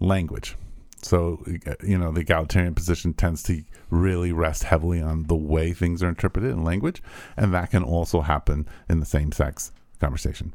language. 0.00 0.56
So 1.02 1.44
you 1.82 1.98
know 1.98 2.12
the 2.12 2.20
egalitarian 2.20 2.74
position 2.74 3.14
tends 3.14 3.42
to 3.44 3.62
really 3.90 4.32
rest 4.32 4.64
heavily 4.64 5.00
on 5.00 5.24
the 5.24 5.34
way 5.34 5.72
things 5.72 6.02
are 6.02 6.08
interpreted 6.08 6.50
in 6.50 6.64
language, 6.64 7.02
and 7.36 7.52
that 7.54 7.70
can 7.70 7.82
also 7.82 8.20
happen 8.20 8.68
in 8.88 9.00
the 9.00 9.06
same 9.06 9.32
sex 9.32 9.72
conversation. 10.00 10.52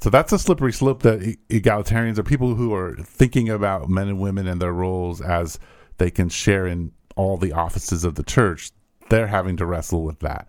So 0.00 0.08
that's 0.08 0.32
a 0.32 0.38
slippery 0.38 0.72
slope 0.72 1.02
that 1.02 1.20
egalitarians 1.50 2.18
are 2.18 2.22
people 2.22 2.54
who 2.54 2.72
are 2.72 2.96
thinking 3.02 3.50
about 3.50 3.90
men 3.90 4.08
and 4.08 4.18
women 4.18 4.46
and 4.46 4.60
their 4.60 4.72
roles 4.72 5.20
as 5.20 5.58
they 5.98 6.10
can 6.10 6.30
share 6.30 6.66
in 6.66 6.92
all 7.16 7.36
the 7.36 7.52
offices 7.52 8.04
of 8.04 8.14
the 8.14 8.22
church. 8.22 8.70
They're 9.08 9.26
having 9.26 9.56
to 9.58 9.66
wrestle 9.66 10.04
with 10.04 10.20
that. 10.20 10.46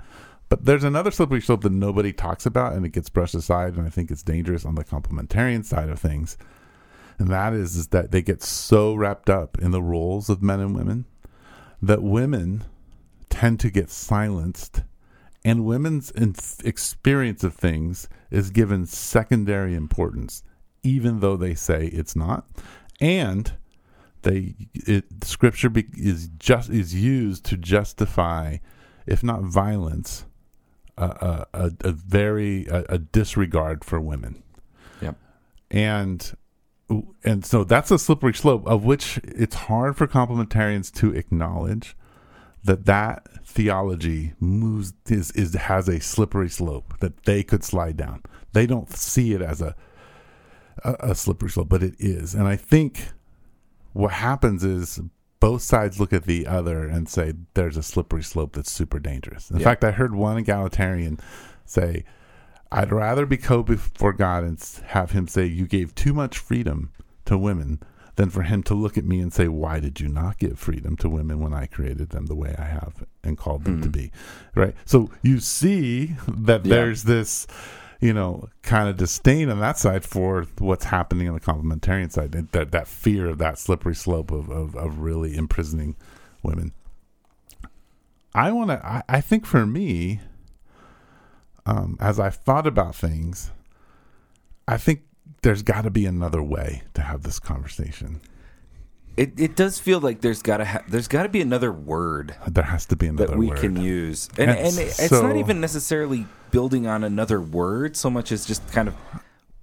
But 0.49 0.65
there's 0.65 0.83
another 0.83 1.11
slippery 1.11 1.41
slope 1.41 1.61
that 1.61 1.71
nobody 1.71 2.11
talks 2.11 2.45
about 2.45 2.73
and 2.73 2.85
it 2.85 2.91
gets 2.91 3.09
brushed 3.09 3.35
aside, 3.35 3.75
and 3.75 3.87
I 3.87 3.89
think 3.89 4.11
it's 4.11 4.23
dangerous 4.23 4.65
on 4.65 4.75
the 4.75 4.83
complementarian 4.83 5.63
side 5.63 5.89
of 5.89 5.99
things. 5.99 6.37
And 7.17 7.29
that 7.29 7.53
is, 7.53 7.75
is 7.77 7.87
that 7.89 8.11
they 8.11 8.21
get 8.21 8.43
so 8.43 8.93
wrapped 8.93 9.29
up 9.29 9.57
in 9.59 9.71
the 9.71 9.81
roles 9.81 10.29
of 10.29 10.41
men 10.41 10.59
and 10.59 10.75
women 10.75 11.05
that 11.81 12.03
women 12.03 12.65
tend 13.29 13.59
to 13.61 13.71
get 13.71 13.89
silenced 13.89 14.83
and 15.43 15.65
women's 15.65 16.11
experience 16.63 17.43
of 17.43 17.55
things 17.55 18.07
is 18.29 18.51
given 18.51 18.85
secondary 18.85 19.73
importance 19.73 20.43
even 20.83 21.19
though 21.19 21.37
they 21.37 21.55
say 21.55 21.87
it's 21.87 22.15
not 22.15 22.45
and 22.99 23.53
they 24.23 24.55
it, 24.73 25.05
scripture 25.23 25.69
be, 25.69 25.85
is 25.93 26.29
just 26.37 26.69
is 26.69 26.93
used 26.95 27.45
to 27.45 27.57
justify 27.57 28.57
if 29.05 29.23
not 29.23 29.41
violence 29.41 30.25
a, 30.97 31.05
a, 31.05 31.47
a, 31.53 31.71
a 31.81 31.91
very 31.91 32.65
a, 32.67 32.83
a 32.89 32.97
disregard 32.97 33.83
for 33.83 33.99
women 33.99 34.43
Yep. 35.01 35.15
and 35.71 36.37
and 37.23 37.45
so 37.45 37.63
that's 37.63 37.89
a 37.91 37.97
slippery 37.97 38.33
slope 38.33 38.67
of 38.67 38.83
which 38.83 39.17
it's 39.23 39.55
hard 39.55 39.95
for 39.97 40.07
complementarians 40.07 40.91
to 40.95 41.13
acknowledge 41.15 41.95
that 42.63 42.85
that 42.85 43.27
theology 43.45 44.33
moves 44.39 44.93
is, 45.07 45.31
is 45.31 45.53
has 45.55 45.87
a 45.87 45.99
slippery 45.99 46.49
slope 46.49 46.93
that 46.99 47.23
they 47.23 47.43
could 47.43 47.63
slide 47.63 47.97
down. 47.97 48.21
They 48.53 48.67
don't 48.67 48.89
see 48.91 49.33
it 49.33 49.41
as 49.41 49.61
a, 49.61 49.75
a 50.83 50.95
a 50.99 51.15
slippery 51.15 51.49
slope, 51.49 51.69
but 51.69 51.81
it 51.81 51.95
is. 51.99 52.35
And 52.35 52.47
I 52.47 52.55
think 52.55 53.07
what 53.93 54.11
happens 54.13 54.63
is 54.63 54.99
both 55.39 55.61
sides 55.61 55.99
look 55.99 56.13
at 56.13 56.23
the 56.25 56.45
other 56.47 56.87
and 56.87 57.09
say 57.09 57.33
there's 57.55 57.77
a 57.77 57.83
slippery 57.83 58.23
slope 58.23 58.53
that's 58.53 58.71
super 58.71 58.99
dangerous. 58.99 59.49
In 59.49 59.57
Yeah. 59.59 59.63
fact, 59.65 59.83
I 59.83 59.91
heard 59.91 60.13
one 60.13 60.37
egalitarian 60.37 61.19
say, 61.65 62.03
"I'd 62.71 62.91
rather 62.91 63.25
be 63.25 63.37
co 63.37 63.63
before 63.63 64.13
God 64.13 64.43
and 64.43 64.61
have 64.87 65.11
Him 65.11 65.27
say 65.27 65.45
you 65.45 65.65
gave 65.65 65.95
too 65.95 66.13
much 66.13 66.37
freedom 66.37 66.91
to 67.25 67.37
women." 67.37 67.79
Than 68.17 68.29
for 68.29 68.41
him 68.43 68.61
to 68.63 68.75
look 68.75 68.97
at 68.97 69.05
me 69.05 69.21
and 69.21 69.31
say, 69.33 69.47
Why 69.47 69.79
did 69.79 70.01
you 70.01 70.09
not 70.09 70.37
give 70.37 70.59
freedom 70.59 70.97
to 70.97 71.07
women 71.07 71.39
when 71.39 71.53
I 71.53 71.65
created 71.65 72.09
them 72.09 72.25
the 72.25 72.35
way 72.35 72.53
I 72.59 72.65
have 72.65 73.05
and 73.23 73.37
called 73.37 73.63
them 73.63 73.81
to 73.81 73.87
Mhm. 73.87 73.91
be? 73.93 74.11
Right. 74.53 74.75
So 74.83 75.09
you 75.21 75.39
see 75.39 76.17
that 76.27 76.65
Yeah. 76.65 76.75
there's 76.75 77.03
this, 77.03 77.47
you 78.01 78.13
know, 78.13 78.49
kind 78.63 78.89
of 78.89 78.97
disdain 78.97 79.49
on 79.49 79.59
that 79.59 79.77
side 79.77 80.03
for 80.03 80.45
what's 80.57 80.85
happening 80.85 81.27
on 81.27 81.35
the 81.35 81.39
complementarian 81.39 82.11
side. 82.11 82.31
That 82.51 82.71
that, 82.71 82.87
fear 82.87 83.27
of 83.29 83.37
that 83.37 83.57
slippery 83.59 83.95
slope 83.95 84.31
of, 84.31 84.49
of, 84.49 84.75
of 84.75 84.99
really 84.99 85.37
imprisoning 85.37 85.95
women. 86.43 86.73
I 88.33 88.51
want 88.51 88.69
to, 88.71 88.83
I, 88.85 89.03
I 89.07 89.21
think 89.21 89.45
for 89.45 89.65
me, 89.65 90.19
um, 91.65 91.97
as 91.99 92.19
I've 92.19 92.35
thought 92.37 92.65
about 92.65 92.95
things, 92.95 93.51
I 94.67 94.77
think 94.77 95.01
there's 95.43 95.61
got 95.63 95.81
to 95.83 95.89
be 95.91 96.05
another 96.05 96.41
way 96.41 96.83
to 96.93 97.01
have 97.01 97.23
this 97.23 97.39
conversation. 97.39 98.21
It 99.17 99.37
it 99.37 99.55
does 99.57 99.77
feel 99.77 99.99
like 99.99 100.21
there's 100.21 100.41
gotta 100.41 100.63
ha- 100.63 100.83
there's 100.87 101.09
got 101.09 101.23
to 101.23 101.29
be 101.29 101.41
another 101.41 101.69
word 101.71 102.33
There 102.47 102.63
has 102.63 102.85
to 102.87 102.95
be 102.95 103.07
another 103.07 103.27
that 103.31 103.37
we 103.37 103.47
word. 103.47 103.59
can 103.59 103.75
use, 103.75 104.29
and 104.37 104.49
And 104.49 104.59
and, 104.59 104.79
it's 104.79 105.09
so- 105.09 105.21
not 105.21 105.35
even 105.35 105.59
necessarily 105.59 106.25
building 106.51 106.87
on 106.87 107.03
another 107.03 107.41
word 107.41 107.95
so 107.95 108.09
much 108.09 108.31
as 108.31 108.45
just 108.45 108.69
kind 108.71 108.87
of 108.87 108.95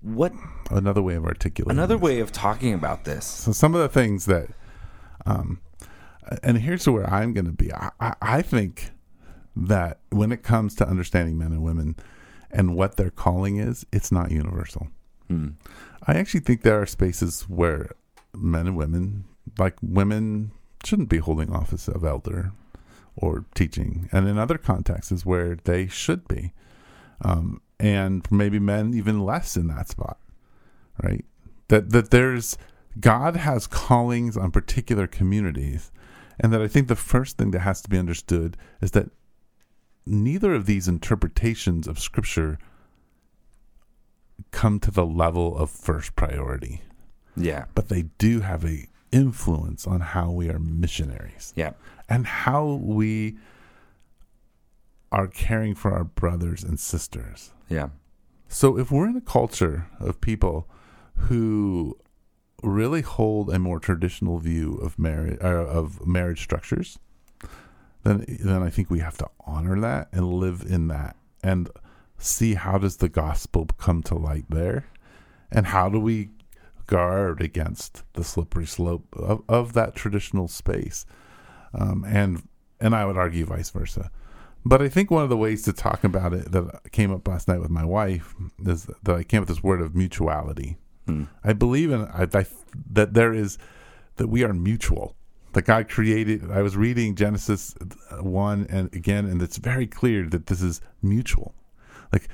what 0.02 0.33
another 0.71 1.02
way 1.02 1.14
of 1.14 1.25
articulating. 1.25 1.76
another 1.76 1.97
this. 1.97 2.02
way 2.02 2.21
of 2.21 2.33
talking 2.33 2.75
about 2.75 3.04
this. 3.04 3.25
So 3.25 3.52
some 3.52 3.75
of 3.75 3.80
the 3.80 3.88
things 3.88 4.26
that, 4.26 4.49
um, 5.26 5.61
and 6.42 6.59
here's 6.59 6.88
where 6.88 7.09
I'm 7.09 7.33
going 7.33 7.47
to 7.47 7.52
be. 7.52 7.73
I, 7.73 7.90
I, 8.00 8.14
I 8.21 8.42
think 8.42 8.90
that 9.57 9.99
when 10.11 10.30
it 10.30 10.42
comes 10.42 10.75
to 10.76 10.88
understanding 10.88 11.37
men 11.37 11.52
and 11.52 11.62
women 11.62 11.97
and 12.50 12.76
what 12.76 12.97
their 12.97 13.11
calling 13.11 13.57
is, 13.57 13.85
it's 13.92 14.12
not 14.12 14.30
universal. 14.30 14.88
Hmm. 15.26 15.49
I 16.07 16.14
actually 16.14 16.40
think 16.40 16.62
there 16.62 16.80
are 16.80 16.87
spaces 16.87 17.42
where 17.42 17.90
men 18.35 18.66
and 18.66 18.76
women, 18.76 19.25
like 19.59 19.76
women, 19.83 20.52
shouldn't 20.85 21.09
be 21.09 21.18
holding 21.18 21.52
office 21.52 21.88
of 21.88 22.04
elder 22.04 22.52
or 23.16 23.45
teaching, 23.54 24.09
and 24.12 24.28
in 24.28 24.38
other 24.38 24.57
contexts 24.59 25.26
where 25.26 25.57
they 25.64 25.88
should 25.88 26.26
be, 26.28 26.52
um, 27.22 27.60
and 27.78 28.26
maybe 28.30 28.58
men 28.58 28.94
even 28.94 29.25
less 29.25 29.56
in 29.56 29.68
that 29.68 29.88
spot, 29.88 30.18
right? 31.02 31.25
That 31.68 31.90
that 31.90 32.10
there's 32.10 32.56
God 32.98 33.37
has 33.37 33.66
callings 33.66 34.37
on 34.37 34.50
particular 34.50 35.06
communities, 35.06 35.92
and 36.40 36.52
that 36.52 36.62
I 36.62 36.68
think 36.68 36.88
the 36.88 36.96
first 36.96 37.37
thing 37.37 37.50
that 37.52 37.60
has 37.60 37.80
to 37.82 37.88
be 37.88 37.98
understood 37.98 38.56
is 38.80 38.92
that 38.92 39.10
neither 40.06 40.54
of 40.54 40.66
these 40.66 40.88
interpretations 40.88 41.87
of 41.87 41.98
Scripture 41.98 42.58
come 44.50 44.80
to 44.80 44.90
the 44.90 45.06
level 45.06 45.56
of 45.56 45.70
first 45.70 46.16
priority. 46.16 46.82
Yeah, 47.37 47.66
but 47.75 47.88
they 47.88 48.02
do 48.18 48.40
have 48.40 48.64
a 48.64 48.88
influence 49.12 49.87
on 49.87 50.00
how 50.00 50.30
we 50.30 50.50
are 50.50 50.58
missionaries. 50.58 51.52
Yeah, 51.56 51.72
and 52.08 52.26
how 52.26 52.80
we 52.82 53.37
are 55.10 55.26
caring 55.26 55.74
for 55.74 55.92
our 55.92 56.04
brothers 56.04 56.62
and 56.62 56.78
sisters. 56.78 57.52
yeah, 57.68 57.88
So 58.48 58.78
if 58.78 58.90
we're 58.90 59.08
in 59.08 59.16
a 59.16 59.20
culture 59.20 59.88
of 60.00 60.20
people 60.20 60.68
who 61.14 61.96
really 62.62 63.02
hold 63.02 63.50
a 63.50 63.58
more 63.58 63.78
traditional 63.78 64.38
view 64.38 64.74
of 64.76 64.98
marriage 64.98 65.38
uh, 65.42 65.66
of 65.66 66.06
marriage 66.06 66.42
structures, 66.42 66.98
then 68.04 68.24
then 68.44 68.62
I 68.62 68.70
think 68.70 68.90
we 68.90 69.00
have 69.00 69.16
to 69.18 69.28
honor 69.46 69.80
that 69.80 70.08
and 70.12 70.32
live 70.32 70.64
in 70.68 70.88
that 70.88 71.16
and 71.42 71.70
see 72.18 72.54
how 72.54 72.78
does 72.78 72.96
the 72.96 73.08
gospel 73.08 73.66
come 73.78 74.02
to 74.02 74.14
light 74.16 74.46
there, 74.48 74.86
and 75.50 75.66
how 75.66 75.88
do 75.88 76.00
we 76.00 76.30
guard 76.86 77.40
against 77.40 78.02
the 78.14 78.24
slippery 78.24 78.66
slope 78.66 79.06
of, 79.16 79.42
of 79.48 79.72
that 79.74 79.94
traditional 79.94 80.48
space, 80.48 81.06
um, 81.74 82.04
and 82.06 82.42
and 82.80 82.94
I 82.94 83.04
would 83.06 83.16
argue 83.16 83.44
vice 83.44 83.70
versa. 83.70 84.10
But 84.64 84.82
I 84.82 84.88
think 84.88 85.10
one 85.10 85.22
of 85.22 85.30
the 85.30 85.36
ways 85.36 85.62
to 85.62 85.72
talk 85.72 86.04
about 86.04 86.32
it 86.34 86.52
that 86.52 86.92
came 86.92 87.10
up 87.12 87.26
last 87.26 87.48
night 87.48 87.60
with 87.60 87.70
my 87.70 87.84
wife 87.84 88.34
is 88.66 88.88
that 89.02 89.14
I 89.16 89.22
came 89.22 89.42
up 89.42 89.48
with 89.48 89.56
this 89.56 89.62
word 89.64 89.80
of 89.80 89.94
mutuality. 89.94 90.76
Hmm. 91.06 91.24
I 91.42 91.52
believe 91.54 91.90
in 91.90 92.02
I, 92.02 92.26
I, 92.34 92.46
that 92.90 93.14
there 93.14 93.32
is 93.32 93.56
that 94.16 94.28
we 94.28 94.42
are 94.44 94.52
mutual. 94.52 95.14
That 95.54 95.62
God 95.62 95.88
created. 95.88 96.50
I 96.50 96.60
was 96.60 96.76
reading 96.76 97.14
Genesis 97.14 97.74
one 98.20 98.66
and 98.68 98.92
again, 98.94 99.24
and 99.24 99.40
it's 99.40 99.56
very 99.56 99.86
clear 99.86 100.26
that 100.28 100.46
this 100.46 100.60
is 100.60 100.82
mutual. 101.02 101.54
Like 102.12 102.28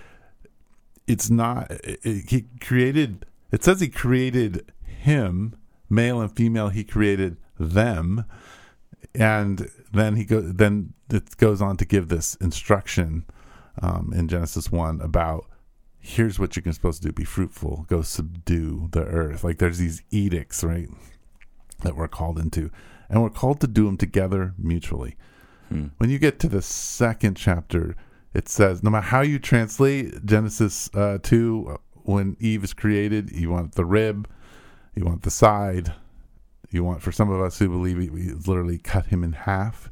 it's 1.07 1.31
not. 1.31 1.71
It, 1.71 2.01
it- 2.03 2.31
he 2.31 2.47
created. 2.61 3.27
It 3.53 3.63
says 3.63 3.81
he 3.81 3.89
created 3.89 4.73
him, 4.85 5.55
male 5.89 6.21
and 6.21 6.35
female. 6.35 6.71
He 6.71 6.83
created 6.83 7.37
them, 7.61 8.25
and 9.15 9.71
then 9.93 10.17
he 10.17 10.25
go. 10.25 10.41
Then 10.41 10.95
it 11.11 11.37
goes 11.37 11.63
on 11.63 11.77
to 11.79 11.85
give 11.85 12.09
this 12.09 12.35
instruction 12.37 13.25
um, 13.81 14.13
in 14.15 14.29
Genesis 14.29 14.71
one 14.73 15.01
about 15.01 15.47
here's 16.01 16.39
what 16.39 16.57
you're 16.57 16.73
supposed 16.73 17.03
to 17.03 17.09
do: 17.09 17.13
be 17.13 17.25
fruitful, 17.25 17.87
go 17.89 18.03
subdue 18.03 18.89
the 18.93 19.05
earth. 19.05 19.45
Like 19.45 19.59
there's 19.59 19.79
these 19.79 20.03
edicts, 20.11 20.65
right, 20.65 20.89
that 21.83 21.97
we're 21.97 22.09
called 22.09 22.39
into, 22.39 22.71
and 23.09 23.23
we're 23.23 23.31
called 23.31 23.61
to 23.61 23.67
do 23.67 23.87
them 23.87 23.97
together 23.97 24.55
mutually. 24.59 25.17
Hmm. 25.69 25.89
When 25.99 26.11
you 26.11 26.19
get 26.19 26.39
to 26.41 26.49
the 26.49 26.63
second 26.63 27.37
chapter, 27.37 27.97
it 28.35 28.49
says 28.49 28.83
no 28.83 28.91
matter 28.91 29.07
how 29.07 29.21
you 29.21 29.39
translate 29.39 30.27
Genesis 30.27 30.91
uh, 30.95 31.19
two, 31.23 31.79
when 32.03 32.37
Eve 32.41 32.65
is 32.65 32.75
created, 32.75 33.31
you 33.31 33.51
want 33.51 33.77
the 33.77 33.85
rib, 33.85 34.29
you 34.95 35.05
want 35.05 35.23
the 35.23 35.31
side, 35.31 35.95
you 36.75 36.85
want 36.85 37.03
for 37.03 37.13
some 37.13 37.31
of 37.31 37.41
us 37.41 37.59
who 37.59 37.69
believe 37.69 37.99
he, 37.99 38.07
he 38.07 38.33
literally 38.33 38.79
cut 38.79 39.07
him 39.07 39.25
in 39.25 39.33
half. 39.33 39.91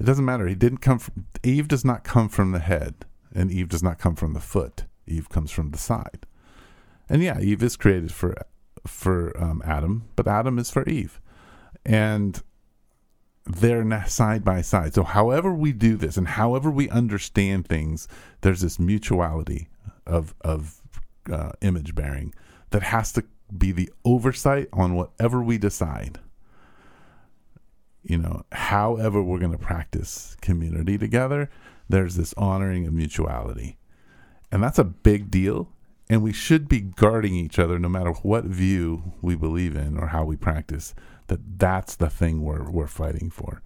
It 0.00 0.04
doesn't 0.04 0.24
matter. 0.24 0.48
He 0.48 0.54
didn't 0.54 0.78
come 0.78 0.98
from 0.98 1.26
Eve. 1.42 1.68
Does 1.68 1.84
not 1.84 2.04
come 2.04 2.28
from 2.28 2.52
the 2.52 2.58
head, 2.58 3.04
and 3.34 3.50
Eve 3.50 3.68
does 3.68 3.82
not 3.82 3.98
come 3.98 4.16
from 4.16 4.32
the 4.32 4.40
foot. 4.40 4.84
Eve 5.06 5.28
comes 5.28 5.50
from 5.50 5.70
the 5.70 5.78
side. 5.78 6.26
And 7.08 7.22
yeah, 7.22 7.40
Eve 7.40 7.62
is 7.62 7.76
created 7.76 8.12
for 8.12 8.34
for 8.86 9.36
um, 9.40 9.62
Adam, 9.64 10.08
but 10.16 10.26
Adam 10.26 10.58
is 10.58 10.70
for 10.70 10.88
Eve. 10.88 11.20
and 11.84 12.42
they're 13.44 14.06
side 14.06 14.44
by 14.44 14.60
side. 14.60 14.94
So, 14.94 15.02
however 15.02 15.52
we 15.52 15.72
do 15.72 15.96
this 15.96 16.16
and 16.16 16.28
however 16.28 16.70
we 16.70 16.88
understand 16.90 17.66
things, 17.66 18.06
there's 18.42 18.60
this 18.60 18.78
mutuality 18.78 19.68
of 20.06 20.34
of 20.42 20.80
uh, 21.30 21.52
image 21.60 21.94
bearing 21.94 22.34
that 22.70 22.82
has 22.82 23.12
to 23.12 23.24
be 23.56 23.72
the 23.72 23.90
oversight 24.04 24.68
on 24.72 24.94
whatever 24.94 25.42
we 25.42 25.58
decide. 25.58 26.20
You 28.02 28.18
know, 28.18 28.44
however 28.52 29.22
we're 29.22 29.38
going 29.38 29.52
to 29.52 29.58
practice 29.58 30.36
community 30.40 30.98
together, 30.98 31.50
there's 31.88 32.16
this 32.16 32.34
honoring 32.34 32.86
of 32.86 32.92
mutuality. 32.92 33.78
And 34.50 34.62
that's 34.62 34.78
a 34.78 34.84
big 34.84 35.30
deal. 35.30 35.68
And 36.10 36.22
we 36.22 36.32
should 36.32 36.68
be 36.68 36.80
guarding 36.80 37.34
each 37.34 37.58
other 37.58 37.78
no 37.78 37.88
matter 37.88 38.10
what 38.10 38.44
view 38.44 39.14
we 39.22 39.34
believe 39.34 39.76
in 39.76 39.96
or 39.96 40.08
how 40.08 40.24
we 40.24 40.36
practice. 40.36 40.94
That 41.28 41.58
that's 41.58 41.96
the 41.96 42.10
thing 42.10 42.42
we're, 42.42 42.68
we're 42.68 42.86
fighting 42.88 43.30
for 43.30 43.62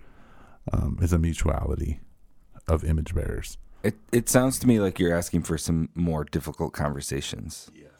um, 0.73 0.99
is 1.00 1.12
a 1.12 1.19
mutuality 1.19 2.00
of 2.69 2.85
image 2.85 3.14
bearers. 3.14 3.59
It 3.83 3.97
it 4.12 4.28
sounds 4.28 4.59
to 4.61 4.66
me 4.66 4.81
like 4.81 4.99
you're 4.99 5.14
asking 5.14 5.43
for 5.43 5.57
some 5.59 5.90
more 5.95 6.25
difficult 6.25 6.73
conversations. 6.73 7.71
Yes. 7.75 7.90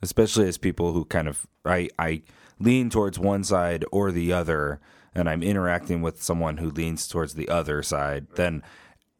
Especially 0.00 0.46
as 0.46 0.58
people 0.58 0.92
who 0.92 1.04
kind 1.04 1.28
of 1.28 1.46
I 1.64 1.88
I 1.98 2.22
lean 2.60 2.90
towards 2.90 3.18
one 3.18 3.44
side 3.44 3.84
or 3.92 4.10
the 4.12 4.32
other 4.32 4.80
and 5.14 5.28
I'm 5.28 5.42
interacting 5.42 6.02
with 6.02 6.22
someone 6.22 6.58
who 6.58 6.70
leans 6.70 7.08
towards 7.08 7.34
the 7.34 7.48
other 7.48 7.82
side, 7.82 8.26
then 8.36 8.62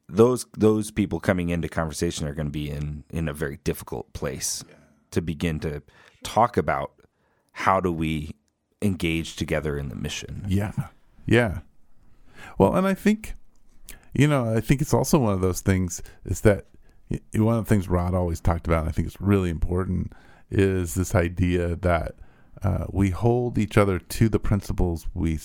those 0.08 0.46
those 0.56 0.90
people 0.90 1.20
coming 1.20 1.50
into 1.50 1.68
conversation 1.68 2.26
are 2.26 2.34
going 2.34 2.46
to 2.46 2.52
be 2.52 2.70
in 2.70 3.04
in 3.10 3.28
a 3.28 3.34
very 3.34 3.58
difficult 3.64 4.12
place 4.12 4.64
yeah. 4.68 4.76
to 5.10 5.20
begin 5.20 5.60
to 5.60 5.82
talk 6.22 6.56
about 6.56 6.92
how 7.52 7.80
do 7.80 7.92
we 7.92 8.34
engage 8.80 9.36
together 9.36 9.76
in 9.76 9.88
the 9.88 9.96
mission. 9.96 10.44
Yeah. 10.48 10.72
Yeah. 11.26 11.60
Well, 12.56 12.74
and 12.74 12.86
I 12.86 12.94
think 12.94 13.34
you 14.14 14.26
know, 14.26 14.54
I 14.54 14.60
think 14.60 14.80
it's 14.80 14.94
also 14.94 15.18
one 15.18 15.34
of 15.34 15.40
those 15.40 15.60
things 15.60 16.02
is 16.24 16.40
that 16.42 16.66
one 17.34 17.58
of 17.58 17.64
the 17.64 17.68
things 17.68 17.88
Rod 17.88 18.14
always 18.14 18.40
talked 18.40 18.66
about, 18.66 18.80
and 18.80 18.88
I 18.88 18.92
think 18.92 19.06
it's 19.06 19.20
really 19.20 19.50
important, 19.50 20.12
is 20.50 20.94
this 20.94 21.14
idea 21.14 21.76
that 21.76 22.14
uh, 22.62 22.86
we 22.90 23.10
hold 23.10 23.58
each 23.58 23.76
other 23.76 23.98
to 23.98 24.28
the 24.28 24.38
principles 24.38 25.06
we 25.14 25.38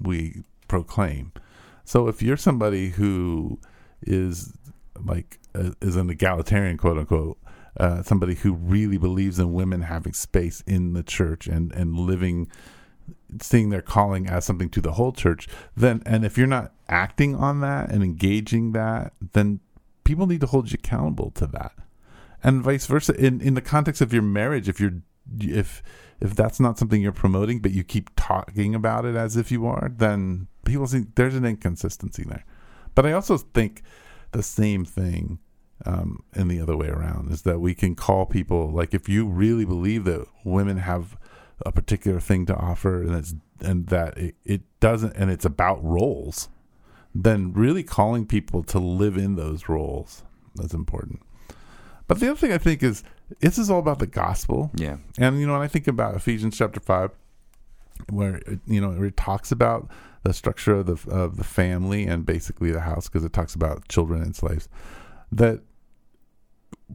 we 0.00 0.42
proclaim. 0.68 1.32
So 1.84 2.08
if 2.08 2.22
you're 2.22 2.36
somebody 2.36 2.90
who 2.90 3.60
is 4.02 4.56
like 5.04 5.38
uh, 5.54 5.70
is 5.80 5.96
an 5.96 6.10
egalitarian, 6.10 6.76
quote 6.76 6.98
unquote, 6.98 7.38
uh, 7.78 8.02
somebody 8.02 8.34
who 8.34 8.54
really 8.54 8.98
believes 8.98 9.38
in 9.38 9.52
women 9.52 9.82
having 9.82 10.12
space 10.12 10.62
in 10.66 10.94
the 10.94 11.02
church 11.02 11.46
and 11.46 11.72
and 11.72 11.98
living 11.98 12.50
seeing 13.40 13.70
their 13.70 13.82
calling 13.82 14.28
as 14.28 14.44
something 14.44 14.68
to 14.70 14.80
the 14.80 14.92
whole 14.92 15.12
church, 15.12 15.48
then 15.76 16.02
and 16.06 16.24
if 16.24 16.36
you're 16.36 16.46
not 16.46 16.72
acting 16.88 17.36
on 17.36 17.60
that 17.60 17.90
and 17.90 18.02
engaging 18.02 18.72
that, 18.72 19.12
then 19.32 19.60
people 20.04 20.26
need 20.26 20.40
to 20.40 20.46
hold 20.46 20.70
you 20.70 20.78
accountable 20.82 21.30
to 21.32 21.46
that. 21.46 21.72
And 22.46 22.62
vice 22.62 22.86
versa. 22.86 23.12
In 23.14 23.40
in 23.40 23.54
the 23.54 23.60
context 23.60 24.00
of 24.00 24.12
your 24.12 24.22
marriage, 24.22 24.68
if 24.68 24.78
you're 24.78 25.02
if 25.40 25.82
if 26.20 26.36
that's 26.36 26.60
not 26.60 26.78
something 26.78 27.02
you're 27.02 27.10
promoting, 27.10 27.60
but 27.60 27.72
you 27.72 27.82
keep 27.82 28.08
talking 28.16 28.74
about 28.74 29.04
it 29.04 29.16
as 29.16 29.36
if 29.36 29.50
you 29.50 29.66
are, 29.66 29.90
then 29.94 30.46
people 30.64 30.86
think 30.86 31.16
there's 31.16 31.34
an 31.34 31.44
inconsistency 31.44 32.22
there. 32.22 32.44
But 32.94 33.04
I 33.04 33.12
also 33.12 33.36
think 33.36 33.82
the 34.30 34.44
same 34.44 34.84
thing 34.84 35.40
um, 35.84 36.22
in 36.34 36.46
the 36.48 36.60
other 36.60 36.76
way 36.76 36.86
around 36.86 37.32
is 37.32 37.42
that 37.42 37.58
we 37.58 37.74
can 37.74 37.94
call 37.94 38.26
people 38.26 38.70
like 38.70 38.94
if 38.94 39.08
you 39.08 39.26
really 39.26 39.64
believe 39.64 40.04
that 40.04 40.26
women 40.44 40.78
have 40.78 41.18
a 41.64 41.72
particular 41.72 42.20
thing 42.20 42.46
to 42.46 42.56
offer 42.56 43.02
and 43.02 43.14
it's 43.14 43.34
and 43.60 43.88
that 43.88 44.16
it, 44.16 44.36
it 44.44 44.62
doesn't 44.80 45.14
and 45.16 45.30
it's 45.30 45.44
about 45.44 45.82
roles 45.84 46.48
then 47.14 47.52
really 47.52 47.82
calling 47.82 48.26
people 48.26 48.62
to 48.62 48.78
live 48.78 49.16
in 49.16 49.36
those 49.36 49.68
roles 49.68 50.22
that's 50.54 50.74
important 50.74 51.20
but 52.06 52.20
the 52.20 52.30
other 52.30 52.38
thing 52.38 52.52
i 52.52 52.58
think 52.58 52.82
is 52.82 53.02
this 53.40 53.58
is 53.58 53.68
all 53.70 53.80
about 53.80 53.98
the 53.98 54.06
gospel. 54.06 54.70
Yeah. 54.76 54.98
And 55.18 55.40
you 55.40 55.46
know 55.46 55.54
when 55.54 55.62
i 55.62 55.68
think 55.68 55.88
about 55.88 56.14
ephesians 56.14 56.56
chapter 56.56 56.80
5 56.80 57.10
where 58.10 58.40
you 58.66 58.80
know 58.80 59.02
it 59.02 59.16
talks 59.16 59.50
about 59.50 59.90
the 60.22 60.32
structure 60.32 60.74
of 60.74 60.86
the 60.86 61.10
of 61.10 61.36
the 61.36 61.44
family 61.44 62.06
and 62.06 62.26
basically 62.26 62.70
the 62.70 62.80
house 62.80 63.08
because 63.08 63.24
it 63.24 63.32
talks 63.32 63.54
about 63.54 63.88
children 63.88 64.22
and 64.22 64.36
slaves 64.36 64.68
that 65.32 65.60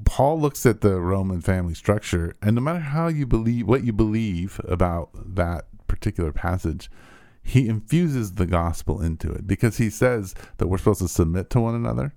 Paul 0.06 0.40
looks 0.40 0.66
at 0.66 0.82
the 0.82 1.00
Roman 1.02 1.42
family 1.42 1.74
structure, 1.74 2.36
and 2.42 2.56
no 2.56 2.62
matter 2.62 2.80
how 2.80 3.08
you 3.08 3.26
believe 3.26 3.68
what 3.68 3.84
you 3.84 3.92
believe 3.92 4.62
about 4.68 5.10
that 5.14 5.66
particular 5.88 6.32
passage, 6.32 6.90
he 7.44 7.68
infuses 7.68 8.34
the 8.34 8.46
gospel 8.46 9.02
into 9.02 9.32
it 9.32 9.46
because 9.48 9.78
he 9.78 9.90
says 9.90 10.34
that 10.58 10.68
we're 10.68 10.78
supposed 10.78 11.02
to 11.02 11.08
submit 11.08 11.50
to 11.50 11.60
one 11.60 11.76
another, 11.76 12.14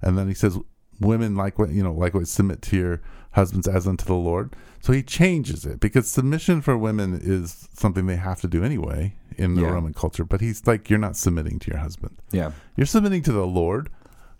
and 0.00 0.16
then 0.16 0.28
he 0.28 0.34
says 0.34 0.58
women 1.00 1.36
like 1.36 1.58
what 1.58 1.70
you 1.70 1.82
know 1.82 1.92
like 1.92 2.14
what 2.14 2.28
submit 2.28 2.62
to 2.62 2.76
your 2.76 3.02
husbands 3.32 3.68
as 3.68 3.86
unto 3.86 4.04
the 4.04 4.14
Lord. 4.14 4.54
So 4.80 4.92
he 4.92 5.02
changes 5.02 5.66
it 5.66 5.80
because 5.80 6.08
submission 6.08 6.62
for 6.62 6.76
women 6.76 7.18
is 7.20 7.68
something 7.74 8.06
they 8.06 8.16
have 8.16 8.40
to 8.42 8.48
do 8.48 8.64
anyway 8.64 9.16
in 9.36 9.54
the 9.54 9.62
yeah. 9.62 9.70
Roman 9.70 9.92
culture. 9.92 10.24
But 10.24 10.40
he's 10.40 10.66
like, 10.66 10.88
you're 10.88 10.98
not 10.98 11.16
submitting 11.16 11.58
to 11.58 11.70
your 11.70 11.80
husband. 11.80 12.16
Yeah, 12.30 12.52
you're 12.76 12.86
submitting 12.86 13.22
to 13.22 13.32
the 13.32 13.46
Lord 13.46 13.90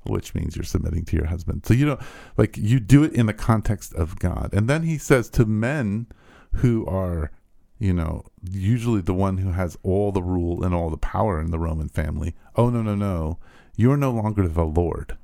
which 0.09 0.35
means 0.35 0.57
you're 0.57 0.64
submitting 0.64 1.05
to 1.07 1.16
your 1.16 1.27
husband. 1.27 1.66
So 1.66 1.75
you 1.75 1.87
know, 1.87 1.99
like 2.37 2.57
you 2.57 2.81
do 2.81 3.05
it 3.05 3.12
in 3.12 3.27
the 3.27 3.33
context 3.33 3.95
of 3.95 4.19
God. 4.19 4.51
And 4.53 4.69
then 4.69 4.83
he 4.83 4.99
says 4.99 5.29
to 5.31 5.45
men 5.45 6.07
who 6.53 6.87
are, 6.87 7.31
you 7.79 7.92
know, 7.92 8.25
usually 8.42 9.01
the 9.01 9.14
one 9.14 9.38
who 9.38 9.53
has 9.53 9.77
all 9.83 10.12
the 10.12 10.23
rule 10.23 10.64
and 10.64 10.75
all 10.75 10.90
the 10.90 10.97
power 10.97 11.40
in 11.40 11.51
the 11.51 11.59
Roman 11.59 11.88
family, 11.88 12.35
oh 12.57 12.71
no, 12.71 12.83
no, 12.83 12.95
no, 12.95 13.38
you're 13.77 13.97
no 13.97 14.11
longer 14.11 14.49
the 14.49 14.64
Lord. 14.64 15.16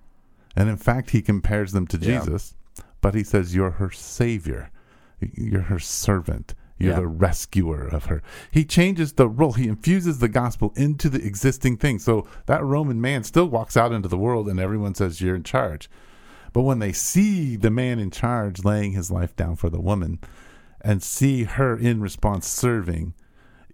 And 0.54 0.68
in 0.68 0.76
fact, 0.76 1.10
he 1.10 1.22
compares 1.22 1.72
them 1.72 1.86
to 1.88 1.98
yeah. 1.98 2.20
Jesus, 2.20 2.54
but 3.00 3.14
he 3.14 3.24
says 3.24 3.54
you're 3.54 3.72
her 3.72 3.90
savior. 3.90 4.70
You're 5.20 5.62
her 5.62 5.78
servant. 5.78 6.54
You're 6.78 6.94
yeah. 6.94 7.00
the 7.00 7.06
rescuer 7.06 7.86
of 7.86 8.06
her. 8.06 8.22
He 8.50 8.64
changes 8.64 9.12
the 9.12 9.28
role. 9.28 9.52
He 9.52 9.68
infuses 9.68 10.18
the 10.18 10.28
gospel 10.28 10.72
into 10.74 11.08
the 11.08 11.24
existing 11.24 11.76
thing. 11.76 12.00
So 12.00 12.26
that 12.46 12.64
Roman 12.64 13.00
man 13.00 13.22
still 13.22 13.46
walks 13.46 13.76
out 13.76 13.92
into 13.92 14.08
the 14.08 14.18
world 14.18 14.48
and 14.48 14.58
everyone 14.58 14.94
says, 14.94 15.20
You're 15.20 15.36
in 15.36 15.44
charge. 15.44 15.88
But 16.52 16.62
when 16.62 16.80
they 16.80 16.92
see 16.92 17.56
the 17.56 17.70
man 17.70 17.98
in 17.98 18.10
charge 18.10 18.64
laying 18.64 18.92
his 18.92 19.10
life 19.10 19.36
down 19.36 19.56
for 19.56 19.70
the 19.70 19.80
woman 19.80 20.18
and 20.80 21.02
see 21.02 21.44
her 21.44 21.78
in 21.78 22.00
response 22.00 22.48
serving, 22.48 23.14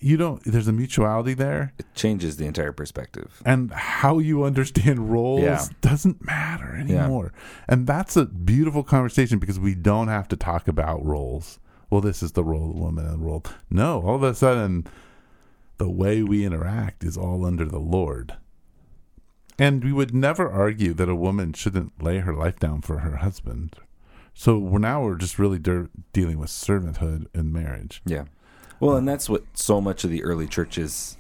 you 0.01 0.17
don't, 0.17 0.43
there's 0.45 0.69
a 0.69 0.73
mutuality 0.73 1.35
there. 1.35 1.73
It 1.79 1.87
changes 1.95 2.37
the 2.37 2.47
entire 2.47 2.73
perspective. 2.73 3.43
And 3.45 3.73
how 3.73 4.19
you 4.19 4.45
understand 4.45 5.11
roles 5.11 5.43
yeah. 5.43 5.65
doesn't 5.81 6.25
matter 6.25 6.77
anymore. 6.77 7.33
Yeah. 7.35 7.65
And 7.69 7.87
that's 7.87 8.17
a 8.17 8.27
beautiful 8.27 8.83
conversation 8.83 9.39
because 9.39 9.59
we 9.59 9.75
don't 9.75 10.09
have 10.09 10.29
to 10.29 10.37
talk 10.37 10.69
about 10.69 11.05
roles 11.05 11.59
well, 11.91 12.01
this 12.01 12.23
is 12.23 12.33
the 12.33 12.45
role 12.45 12.71
of 12.71 12.77
the 12.77 12.83
woman 12.83 13.07
in 13.07 13.13
the 13.13 13.19
world. 13.19 13.55
No, 13.71 14.03
all 14.03 14.17
of 14.17 14.23
a 14.23 14.35
sudden, 14.35 14.87
the 15.79 15.89
way 15.89 16.23
we 16.23 16.45
interact 16.45 17.03
is 17.03 17.17
all 17.17 17.45
under 17.45 17.65
the 17.65 17.79
Lord. 17.79 18.37
And 19.59 19.83
we 19.83 19.93
would 19.93 20.15
never 20.15 20.49
argue 20.49 20.93
that 20.95 21.09
a 21.09 21.17
woman 21.17 21.53
shouldn't 21.53 22.03
lay 22.03 22.19
her 22.19 22.35
life 22.35 22.59
down 22.59 22.83
for 22.83 23.01
her 23.01 23.17
husband. 23.17 23.75
So 24.35 24.59
we're 24.59 24.79
now 24.79 25.03
we're 25.03 25.17
just 25.17 25.39
really 25.39 25.59
de- 25.59 25.89
dealing 26.13 26.39
with 26.39 26.51
servanthood 26.51 27.27
and 27.35 27.53
marriage. 27.53 28.03
Yeah. 28.07 28.25
Well, 28.81 28.97
and 28.97 29.09
that's 29.09 29.29
what 29.29 29.45
so 29.55 29.81
much 29.81 30.05
of 30.05 30.11
the 30.11 30.23
early 30.23 30.47
church 30.47 30.79
is 30.79 31.17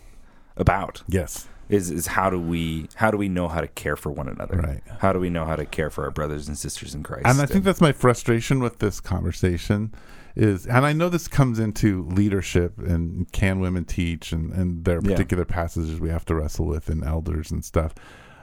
about. 0.57 1.03
Yes. 1.09 1.49
Is 1.68 1.90
is 1.90 2.07
how 2.07 2.31
do 2.31 2.40
we 2.40 2.88
how 2.94 3.11
do 3.11 3.18
we 3.18 3.29
know 3.29 3.47
how 3.47 3.61
to 3.61 3.68
care 3.68 3.97
for 3.97 4.11
one 4.11 4.27
another? 4.29 4.57
Right. 4.57 4.83
How 5.01 5.12
do 5.12 5.21
we 5.21 5.29
know 5.29 5.44
how 5.44 5.57
to 5.57 5.66
care 5.66 5.90
for 5.90 6.05
our 6.05 6.11
brothers 6.11 6.49
and 6.49 6.57
sisters 6.57 6.94
in 6.94 7.03
Christ? 7.03 7.27
And 7.27 7.42
I 7.42 7.47
think 7.47 7.57
and, 7.57 7.64
that's 7.64 7.81
my 7.81 7.92
frustration 7.92 8.61
with 8.61 8.79
this 8.79 9.01
conversation 9.01 9.92
is, 10.35 10.66
and 10.66 10.87
I 10.87 10.94
know 10.94 11.11
this 11.11 11.29
comes 11.29 11.59
into 11.59 12.05
leadership 12.07 12.79
and 12.79 13.31
can 13.33 13.61
women 13.61 13.85
teach 13.85 14.33
and, 14.33 14.51
and 14.53 14.85
there 14.85 14.99
are 14.99 15.03
particular 15.03 15.44
yeah. 15.47 15.55
passages 15.55 16.01
we 16.01 16.09
have 16.09 16.25
to 16.27 16.35
wrestle 16.35 16.64
with 16.64 16.88
and 16.88 17.05
elders 17.05 17.51
and 17.51 17.62
stuff. 17.62 17.94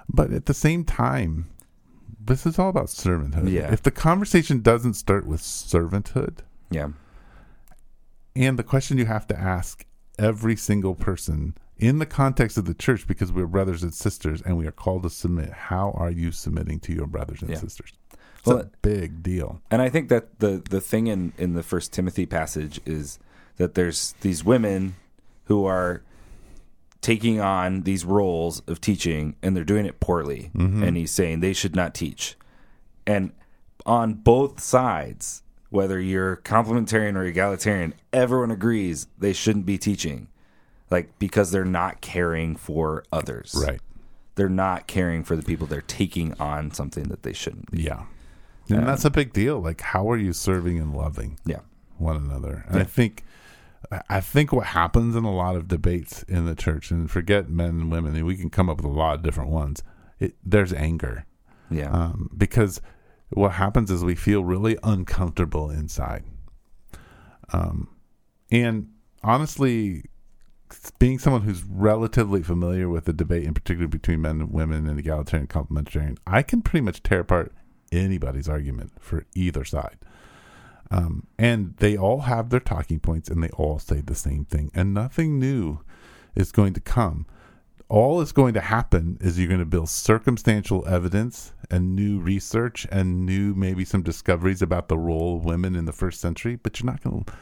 But 0.07 0.31
at 0.31 0.45
the 0.45 0.53
same 0.53 0.83
time, 0.83 1.49
this 2.23 2.45
is 2.45 2.59
all 2.59 2.69
about 2.69 2.87
servanthood. 2.87 3.51
Yeah. 3.51 3.71
If 3.71 3.81
the 3.81 3.91
conversation 3.91 4.61
doesn't 4.61 4.95
start 4.95 5.25
with 5.25 5.41
servanthood, 5.41 6.39
yeah. 6.69 6.89
And 8.35 8.59
the 8.59 8.63
question 8.63 8.97
you 8.97 9.05
have 9.05 9.27
to 9.27 9.39
ask 9.39 9.85
every 10.19 10.55
single 10.55 10.95
person 10.95 11.55
in 11.77 11.99
the 11.99 12.05
context 12.05 12.57
of 12.57 12.65
the 12.65 12.73
church, 12.73 13.07
because 13.07 13.31
we're 13.31 13.47
brothers 13.47 13.83
and 13.83 13.93
sisters 13.93 14.41
and 14.41 14.57
we 14.57 14.65
are 14.65 14.71
called 14.71 15.03
to 15.03 15.09
submit, 15.09 15.51
how 15.51 15.91
are 15.91 16.11
you 16.11 16.31
submitting 16.31 16.79
to 16.81 16.93
your 16.93 17.07
brothers 17.07 17.41
and 17.41 17.51
yeah. 17.51 17.57
sisters? 17.57 17.93
It's 18.11 18.47
well, 18.47 18.59
a 18.59 18.69
big 18.81 19.23
deal. 19.23 19.61
And 19.71 19.81
I 19.81 19.89
think 19.89 20.09
that 20.09 20.39
the 20.39 20.61
the 20.69 20.79
thing 20.79 21.07
in 21.07 21.33
in 21.37 21.53
the 21.53 21.63
First 21.63 21.91
Timothy 21.91 22.25
passage 22.25 22.79
is 22.85 23.19
that 23.57 23.73
there's 23.73 24.13
these 24.21 24.43
women 24.43 24.95
who 25.45 25.65
are 25.65 26.03
taking 27.01 27.39
on 27.39 27.83
these 27.83 28.03
roles 28.03 28.61
of 28.67 28.81
teaching 28.81 29.35
and 29.41 29.55
they're 29.55 29.63
doing 29.63 29.85
it 29.85 29.99
poorly 29.99 30.49
mm-hmm. 30.55 30.83
and 30.83 30.97
he's 30.97 31.11
saying 31.11 31.39
they 31.39 31.53
should 31.53 31.75
not 31.75 31.93
teach 31.93 32.35
and 33.05 33.31
on 33.85 34.13
both 34.13 34.59
sides 34.59 35.43
whether 35.75 35.99
you're 35.99 36.37
complementarian 36.37 37.15
or 37.15 37.23
egalitarian 37.23 37.93
everyone 38.13 38.49
agrees 38.49 39.07
they 39.17 39.33
shouldn't 39.33 39.65
be 39.65 39.77
teaching 39.77 40.27
like 40.89 41.17
because 41.19 41.51
they're 41.51 41.65
not 41.65 41.99
caring 42.01 42.55
for 42.55 43.03
others. 43.11 43.53
Right. 43.67 43.81
They're 44.35 44.49
not 44.49 44.87
caring 44.87 45.23
for 45.23 45.35
the 45.35 45.41
people. 45.43 45.65
They're 45.67 45.81
taking 45.81 46.33
on 46.39 46.71
something 46.71 47.05
that 47.05 47.23
they 47.23 47.33
shouldn't 47.33 47.71
be. 47.71 47.83
Yeah. 47.83 48.03
And 48.69 48.79
Um, 48.79 48.85
that's 48.85 49.05
a 49.05 49.09
big 49.09 49.33
deal. 49.33 49.59
Like, 49.61 49.81
how 49.81 50.09
are 50.11 50.17
you 50.17 50.31
serving 50.33 50.77
and 50.79 50.93
loving 50.95 51.39
Yeah. 51.45 51.59
one 51.97 52.15
another? 52.17 52.65
And 52.67 52.79
I 52.79 52.83
think, 52.83 53.23
I 54.09 54.19
think 54.21 54.51
what 54.51 54.67
happens 54.67 55.15
in 55.15 55.23
a 55.23 55.33
lot 55.33 55.55
of 55.55 55.67
debates 55.67 56.23
in 56.23 56.45
the 56.45 56.55
church, 56.55 56.91
and 56.91 57.09
forget 57.09 57.49
men 57.49 57.69
and 57.69 57.91
women, 57.91 58.23
we 58.25 58.35
can 58.35 58.49
come 58.49 58.69
up 58.69 58.77
with 58.77 58.85
a 58.85 58.89
lot 58.89 59.15
of 59.15 59.21
different 59.23 59.49
ones. 59.49 59.81
It, 60.19 60.35
there's 60.45 60.73
anger 60.73 61.25
Yeah. 61.69 61.89
um, 61.91 62.29
because 62.37 62.81
what 63.35 63.53
happens 63.53 63.91
is 63.91 64.03
we 64.03 64.15
feel 64.15 64.43
really 64.43 64.77
uncomfortable 64.83 65.69
inside. 65.69 66.23
Um, 67.51 67.89
and 68.51 68.89
honestly, 69.23 70.05
being 70.99 71.19
someone 71.19 71.41
who's 71.41 71.63
relatively 71.63 72.41
familiar 72.41 72.89
with 72.89 73.05
the 73.05 73.13
debate, 73.13 73.45
in 73.45 73.53
particular 73.53 73.87
between 73.87 74.21
men 74.21 74.41
and 74.41 74.51
women 74.51 74.87
and 74.87 74.99
egalitarian 74.99 75.47
and 75.49 75.49
complementarian, 75.49 76.17
I 76.25 76.41
can 76.41 76.61
pretty 76.61 76.83
much 76.83 77.03
tear 77.03 77.21
apart 77.21 77.53
anybody's 77.91 78.49
argument 78.49 78.93
for 78.99 79.25
either 79.35 79.63
side. 79.63 79.97
Um, 80.91 81.27
and 81.37 81.75
they 81.77 81.97
all 81.97 82.21
have 82.21 82.49
their 82.49 82.59
talking 82.59 82.99
points 82.99 83.29
and 83.29 83.43
they 83.43 83.49
all 83.49 83.79
say 83.79 84.01
the 84.01 84.15
same 84.15 84.45
thing, 84.45 84.71
and 84.73 84.93
nothing 84.93 85.39
new 85.39 85.79
is 86.35 86.51
going 86.51 86.73
to 86.73 86.81
come 86.81 87.25
all 87.87 88.19
is 88.21 88.31
going 88.31 88.53
to 88.53 88.61
happen 88.61 89.17
is 89.21 89.37
you're 89.37 89.47
going 89.47 89.59
to 89.59 89.65
build 89.65 89.89
circumstantial 89.89 90.87
evidence 90.87 91.53
and 91.69 91.95
new 91.95 92.19
research 92.19 92.87
and 92.91 93.25
new 93.25 93.53
maybe 93.53 93.85
some 93.85 94.01
discoveries 94.01 94.61
about 94.61 94.87
the 94.87 94.97
role 94.97 95.37
of 95.37 95.45
women 95.45 95.75
in 95.75 95.85
the 95.85 95.91
first 95.93 96.19
century 96.19 96.55
but 96.55 96.79
you're 96.79 96.91
not 96.91 97.01
going 97.03 97.23
to 97.23 97.33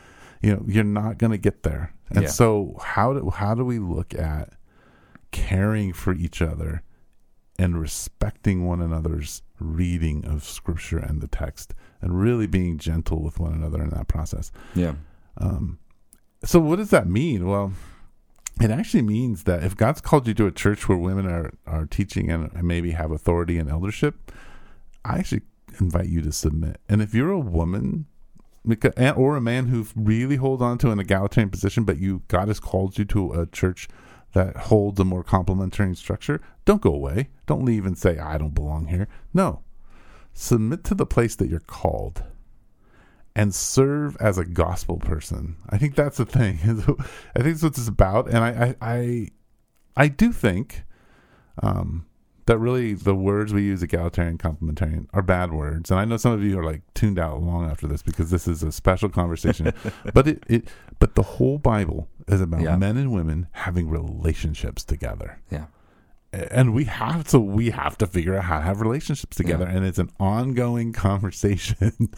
you 0.42 0.54
know 0.54 0.64
you're 0.68 0.84
not 0.84 1.18
going 1.18 1.32
to 1.32 1.38
get 1.38 1.64
there 1.64 1.94
and 2.10 2.24
Yeah. 2.24 2.30
so 2.30 2.78
how 2.84 3.14
do 3.14 3.30
how 3.30 3.56
do 3.56 3.64
we 3.64 3.80
look 3.80 4.14
at 4.14 4.54
caring 5.32 5.94
for 5.94 6.14
each 6.14 6.42
other 6.42 6.84
and 7.58 7.80
respecting 7.80 8.66
one 8.66 8.82
another's 8.82 9.42
reading 9.60 10.26
of 10.26 10.44
scripture 10.44 10.98
and 10.98 11.22
the 11.22 11.28
text 11.28 11.74
and 12.02 12.20
really 12.20 12.48
being 12.48 12.78
gentle 12.78 13.22
with 13.22 13.40
one 13.40 13.54
another 13.54 13.82
in 13.82 13.90
that 13.92 14.08
process 14.10 14.52
yeah. 14.76 14.96
um, 15.38 15.80
so 16.44 16.60
what 16.60 16.76
does 16.76 16.90
that 16.90 17.08
mean? 17.08 17.48
Well, 17.48 17.72
it 18.62 18.70
actually 18.70 19.02
means 19.02 19.44
that 19.44 19.64
if 19.64 19.76
God's 19.76 20.02
called 20.02 20.28
you 20.28 20.34
to 20.36 20.48
a 20.48 20.52
church 20.52 20.88
where 20.88 20.98
women 20.98 21.26
are, 21.26 21.54
are 21.66 21.86
teaching 21.86 22.30
and, 22.30 22.52
maybe 22.64 22.92
have 22.92 23.12
authority 23.12 23.58
and 23.58 23.70
eldership, 23.70 24.32
I 25.04 25.18
actually 25.18 25.42
invite 25.80 26.08
you 26.08 26.22
to 26.22 26.32
submit. 26.32 26.80
And 26.88 27.02
if 27.02 27.14
you're 27.14 27.32
a 27.32 27.40
woman 27.40 28.06
or 29.16 29.36
a 29.36 29.42
man 29.42 29.68
who 29.68 29.86
really 29.96 30.38
holds 30.38 30.62
on 30.62 30.78
to 30.80 30.92
an 30.92 31.00
egalitarian 31.00 31.50
position, 31.50 31.84
but 31.84 31.98
you 31.98 32.22
God 32.28 32.48
has 32.48 32.60
called 32.60 32.98
you 32.98 33.06
to 33.06 33.34
a 33.34 33.48
church 33.48 33.90
that 34.34 34.56
holds 34.56 35.00
a 35.00 35.06
more 35.06 35.24
complementary 35.24 35.96
structure, 35.96 36.42
don't 36.66 36.82
go 36.82 36.94
away. 36.94 37.30
Don't 37.46 37.66
leave 37.66 37.86
and 37.86 37.98
say, 37.98 38.18
I 38.18 38.38
don't 38.38 38.56
belong 38.56 38.88
here. 38.88 39.08
No. 39.34 39.62
Submit 40.34 40.84
to 40.86 40.96
the 40.96 41.06
place 41.06 41.36
that 41.36 41.50
you're 41.50 41.60
called 41.60 42.24
and 43.36 43.54
serve 43.54 44.16
as 44.20 44.38
a 44.38 44.46
gospel 44.46 44.98
person. 45.00 45.56
I 45.70 45.78
think 45.78 45.96
that's 45.96 46.18
the 46.18 46.26
thing. 46.26 46.60
I 46.64 47.42
think 47.42 47.56
that's 47.56 47.64
what 47.64 47.78
it's 47.78 47.88
about, 47.88 48.28
and 48.28 48.38
I, 48.38 48.76
I, 48.82 48.96
I, 48.96 49.28
I 49.96 50.08
do 50.08 50.32
think 50.32 50.84
um, 51.62 52.06
that 52.46 52.58
really 52.58 52.94
the 52.94 53.16
words 53.16 53.54
we 53.54 53.64
use, 53.64 53.82
egalitarian, 53.82 54.38
complementarian, 54.38 55.08
are 55.14 55.22
bad 55.22 55.52
words. 55.54 55.90
And 55.92 56.00
I 56.00 56.06
know 56.06 56.18
some 56.18 56.34
of 56.34 56.44
you 56.44 56.60
are 56.60 56.64
like 56.64 56.82
tuned 56.94 57.18
out 57.20 57.42
long 57.42 57.70
after 57.70 57.88
this 57.88 58.02
because 58.04 58.30
this 58.32 58.48
is 58.48 58.64
a 58.64 58.72
special 58.72 59.10
conversation. 59.10 59.72
but 60.14 60.28
it, 60.28 60.44
it, 60.48 60.68
but 61.00 61.16
the 61.16 61.24
whole 61.24 61.58
Bible 61.58 62.10
is 62.28 62.42
about 62.42 62.62
Yeah. 62.62 62.76
men 62.76 62.98
and 62.98 63.12
women 63.14 63.48
having 63.52 63.90
relationships 63.90 64.84
together 64.84 65.40
Yeah. 65.52 65.66
and 66.32 66.74
we 66.74 66.86
have 66.86 67.28
to 67.30 67.40
we 67.40 67.70
have 67.72 67.98
to 68.00 68.08
figure 68.08 68.36
out 68.38 68.46
how 68.46 68.58
to 68.60 68.64
have 68.64 68.80
relationships 68.82 69.36
together 69.36 69.66
and 69.66 69.86
it's 69.86 70.00
an 70.00 70.10
ongoing 70.20 70.92
conversation 71.08 72.10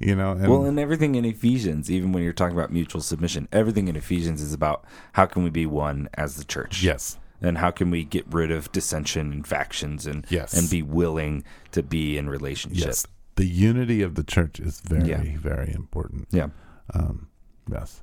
you 0.00 0.16
know 0.16 0.32
and 0.32 0.48
well, 0.48 0.64
and 0.64 0.78
everything 0.80 1.14
in 1.14 1.24
Ephesians, 1.24 1.90
even 1.90 2.10
when 2.12 2.22
you're 2.22 2.32
talking 2.32 2.56
about 2.56 2.72
mutual 2.72 3.00
submission, 3.02 3.46
everything 3.52 3.86
in 3.88 3.94
Ephesians 3.96 4.40
is 4.42 4.52
about 4.52 4.84
how 5.12 5.26
can 5.26 5.44
we 5.44 5.50
be 5.50 5.66
one 5.66 6.08
as 6.14 6.36
the 6.36 6.44
church. 6.44 6.82
yes 6.82 7.18
And 7.42 7.58
how 7.58 7.70
can 7.70 7.90
we 7.90 8.04
get 8.04 8.24
rid 8.30 8.50
of 8.50 8.70
dissension 8.72 9.32
and 9.32 9.46
factions 9.46 10.06
and 10.06 10.26
Yes. 10.28 10.52
and 10.54 10.68
be 10.70 10.82
willing 10.82 11.44
to 11.72 11.82
be 11.82 12.18
in 12.18 12.28
relationship. 12.28 12.86
yes 12.86 13.06
the 13.36 13.46
unity 13.46 14.02
of 14.02 14.14
the 14.16 14.24
church 14.24 14.58
is 14.60 14.80
very 14.80 15.08
Yeah. 15.10 15.22
very 15.38 15.72
important 15.72 16.28
Yeah. 16.30 16.48
um 16.94 17.28
yes 17.70 18.02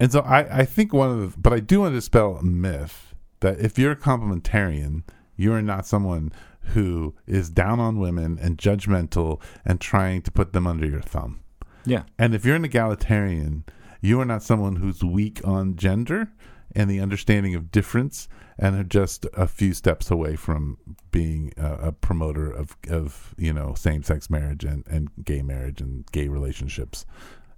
and 0.00 0.10
so 0.12 0.20
i 0.20 0.40
i 0.60 0.64
think 0.64 0.92
one 0.92 1.10
of 1.10 1.18
the 1.34 1.38
but 1.38 1.52
i 1.52 1.60
do 1.60 1.80
want 1.80 1.92
to 1.92 1.96
dispel 1.96 2.36
a 2.36 2.42
myth 2.42 3.14
that 3.40 3.58
if 3.60 3.78
you're 3.78 3.92
a 3.92 3.96
complementarian 3.96 5.02
you 5.36 5.52
are 5.52 5.62
not 5.62 5.86
someone 5.86 6.32
who 6.68 7.14
is 7.26 7.50
down 7.50 7.80
on 7.80 7.98
women 7.98 8.38
and 8.40 8.58
judgmental 8.58 9.40
and 9.64 9.80
trying 9.80 10.22
to 10.22 10.30
put 10.30 10.52
them 10.52 10.66
under 10.66 10.86
your 10.86 11.00
thumb 11.00 11.40
Yeah. 11.84 12.02
And 12.18 12.34
if 12.34 12.44
you're 12.44 12.56
an 12.56 12.64
egalitarian, 12.64 13.64
you 14.00 14.20
are 14.20 14.24
not 14.24 14.42
someone 14.42 14.76
who's 14.76 15.02
weak 15.02 15.40
on 15.44 15.76
gender 15.76 16.28
and 16.74 16.90
the 16.90 17.00
understanding 17.00 17.54
of 17.54 17.70
difference 17.70 18.28
and 18.58 18.74
are 18.76 18.84
just 18.84 19.26
a 19.34 19.46
few 19.46 19.74
steps 19.74 20.10
away 20.10 20.36
from 20.36 20.78
being 21.10 21.52
a, 21.56 21.88
a 21.88 21.92
promoter 21.92 22.50
of, 22.50 22.76
of 22.88 23.34
you 23.36 23.52
know 23.52 23.74
same 23.74 24.02
sex 24.02 24.30
marriage 24.30 24.64
and, 24.64 24.86
and 24.88 25.10
gay 25.24 25.42
marriage 25.42 25.80
and 25.80 26.10
gay 26.12 26.28
relationships 26.28 27.06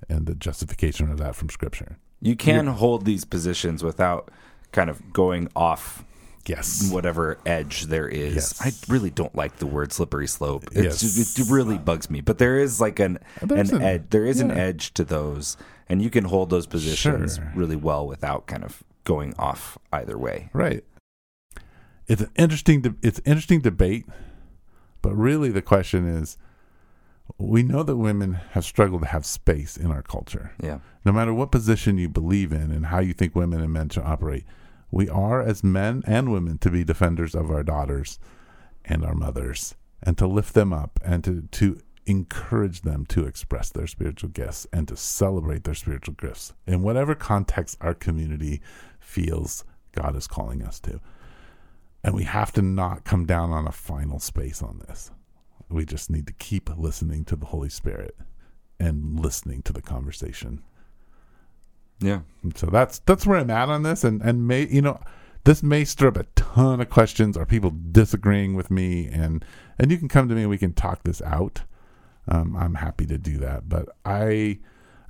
and 0.09 0.27
the 0.27 0.35
justification 0.35 1.11
of 1.11 1.19
that 1.19 1.35
from 1.35 1.49
scripture. 1.51 1.99
You 2.21 2.37
can 2.37 2.67
hold 2.67 3.05
these 3.05 3.25
positions 3.25 3.83
without 3.85 4.31
kind 4.73 4.91
of 4.91 5.13
going 5.13 5.49
off 5.55 6.05
Yes. 6.49 6.91
whatever 6.91 7.39
edge 7.47 7.85
there 7.85 8.09
is. 8.09 8.35
Yes. 8.35 8.61
I 8.61 8.73
really 8.93 9.11
don't 9.11 9.35
like 9.35 9.57
the 9.57 9.67
word 9.67 9.93
slippery 9.93 10.27
slope. 10.27 10.65
It's, 10.73 11.03
Yes. 11.03 11.39
It 11.39 11.51
really 11.51 11.79
bugs 11.79 12.09
me. 12.11 12.21
But 12.21 12.39
there 12.39 12.59
is 12.59 12.81
like 12.81 12.99
an 12.99 13.19
There's 13.43 13.71
an 13.71 13.77
an- 13.77 13.83
ed, 13.83 14.11
there 14.11 14.25
is 14.25 14.41
an 14.41 14.51
edge 14.51 14.95
to 14.95 15.05
those, 15.05 15.57
and 15.89 16.01
you 16.03 16.11
can 16.11 16.25
hold 16.25 16.51
those 16.51 16.67
positions 16.67 17.37
Sure. 17.37 17.53
really 17.55 17.77
well 17.77 18.07
without 18.07 18.47
kind 18.47 18.65
of 18.65 18.83
going 19.05 19.35
off 19.39 19.79
either 19.93 20.19
way. 20.19 20.51
Right. 20.53 20.85
It's 22.07 22.23
an 22.23 22.31
interesting 22.37 22.81
de- 22.81 22.95
it's 23.03 23.21
interesting 23.27 23.61
debate, 23.61 24.07
but 25.03 25.15
really 25.15 25.51
the 25.51 25.63
question 25.63 26.07
is 26.09 26.39
we 27.37 27.63
know 27.63 27.83
that 27.83 27.97
women 27.97 28.33
have 28.53 28.65
struggled 28.65 29.03
to 29.03 29.09
have 29.09 29.27
space 29.27 29.77
in 29.77 29.91
our 29.91 30.03
culture. 30.03 30.53
Yeah. 30.63 30.79
no 31.05 31.13
matter 31.13 31.33
what 31.33 31.51
position 31.51 31.97
you 31.99 32.09
believe 32.09 32.53
in 32.53 32.71
and 32.71 32.87
how 32.87 32.99
you 33.01 33.13
think 33.15 33.35
women 33.35 33.61
and 33.61 33.73
men 33.73 33.89
should 33.91 34.03
operate, 34.05 34.45
we 34.91 35.09
are, 35.09 35.43
as 35.43 35.63
men 35.63 36.03
and 36.07 36.33
women, 36.33 36.59
to 36.59 36.71
be 36.71 36.85
defenders 36.85 37.35
of 37.35 37.51
our 37.51 37.63
daughters 37.63 38.19
and 38.85 39.05
our 39.05 39.15
mothers 39.15 39.75
and 40.03 40.17
to 40.19 40.27
lift 40.27 40.55
them 40.55 40.73
up 40.73 40.99
and 41.05 41.23
to, 41.25 41.43
to 41.53 41.81
encourage 42.07 42.83
them 42.83 43.05
to 43.07 43.27
express 43.27 43.71
their 43.71 43.87
spiritual 43.87 44.31
gifts 44.31 44.67
and 44.73 44.89
to 44.89 44.97
celebrate 44.97 45.65
their 45.65 45.75
spiritual 45.75 46.15
gifts 46.15 46.55
in 46.67 46.83
whatever 46.83 47.15
context 47.15 47.77
our 47.81 47.95
community 47.95 48.61
feels 48.99 49.65
God 49.93 50.17
is 50.17 50.27
calling 50.27 50.63
us 50.63 50.81
to. 50.81 51.01
And 52.03 52.15
we 52.15 52.25
have 52.25 52.53
to 52.53 52.63
not 52.63 53.05
come 53.05 53.27
down 53.27 53.51
on 53.51 53.67
a 53.67 53.73
final 53.73 54.21
space 54.21 54.63
on 54.63 54.81
this. 54.87 55.11
We 55.69 55.85
just 55.85 56.11
need 56.11 56.27
to 56.29 56.33
keep 56.33 56.71
listening 56.79 57.25
to 57.27 57.37
the 57.37 57.47
Holy 57.47 57.69
Spirit 57.69 58.17
and 58.81 59.21
listening 59.21 59.63
to 59.63 59.73
the 59.73 59.83
conversation. 59.83 60.63
Yeah. 62.01 62.21
And 62.43 62.57
so 62.57 62.67
that's 62.67 63.01
that's 63.01 63.27
where 63.27 63.39
I'm 63.39 63.51
at 63.51 63.69
on 63.69 63.83
this, 63.83 64.05
and 64.05 64.23
and 64.23 64.47
may 64.47 64.67
you 64.67 64.83
know 64.83 65.01
this 65.45 65.63
may 65.63 65.85
stir 65.85 66.09
up 66.09 66.17
a 66.17 66.25
ton 66.37 66.81
of 66.81 66.91
questions 66.91 67.37
or 67.37 67.47
people 67.47 67.73
disagreeing 67.93 68.55
with 68.55 68.71
me, 68.71 69.07
and 69.07 69.45
and 69.79 69.91
you 69.91 69.99
can 69.99 70.09
come 70.09 70.29
to 70.29 70.35
me 70.35 70.43
and 70.43 70.51
we 70.51 70.59
can 70.59 70.73
talk 70.73 71.03
this 71.05 71.23
out. 71.23 71.63
Um, 72.29 72.57
I'm 72.57 72.75
happy 72.75 73.07
to 73.07 73.19
do 73.19 73.39
that, 73.39 73.69
but 73.69 73.89
I 74.05 74.59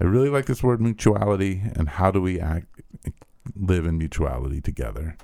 I 0.01 0.05
really 0.05 0.31
like 0.31 0.46
this 0.46 0.62
word 0.62 0.81
mutuality 0.81 1.62
and 1.74 1.88
how 1.88 2.11
do 2.11 2.20
we 2.22 2.40
act 2.40 2.66
live 3.57 3.87
in 3.87 3.98
mutuality 3.98 4.61
together. 4.61 5.16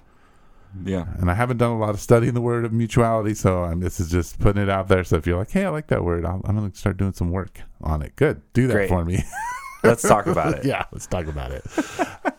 Yeah. 0.85 1.05
And 1.19 1.31
I 1.31 1.35
haven't 1.35 1.59
done 1.59 1.71
a 1.71 1.79
lot 1.79 1.91
of 1.91 2.01
study 2.01 2.27
in 2.27 2.35
the 2.35 2.41
word 2.41 2.65
of 2.65 2.73
mutuality, 2.73 3.35
so 3.35 3.63
I'm, 3.63 3.81
this 3.81 4.01
is 4.01 4.11
just 4.11 4.41
putting 4.41 4.63
it 4.63 4.69
out 4.69 4.89
there. 4.89 5.05
So 5.05 5.17
if 5.17 5.27
you're 5.27 5.39
like, 5.39 5.51
hey, 5.51 5.65
I 5.65 5.69
like 5.69 5.87
that 5.89 6.03
word, 6.03 6.25
I'll, 6.25 6.41
I'm 6.45 6.57
going 6.57 6.71
to 6.71 6.77
start 6.77 6.97
doing 6.97 7.13
some 7.13 7.31
work 7.31 7.61
on 7.81 8.03
it. 8.03 8.17
Good, 8.17 8.43
do 8.53 8.67
that 8.67 8.73
Great. 8.73 8.89
for 8.89 9.05
me. 9.05 9.23
Let's 9.85 10.03
talk 10.03 10.27
about 10.27 10.59
it. 10.59 10.65
yeah, 10.67 10.85
let's 10.93 11.07
talk 11.07 11.27
about 11.27 11.53
it. 11.53 11.65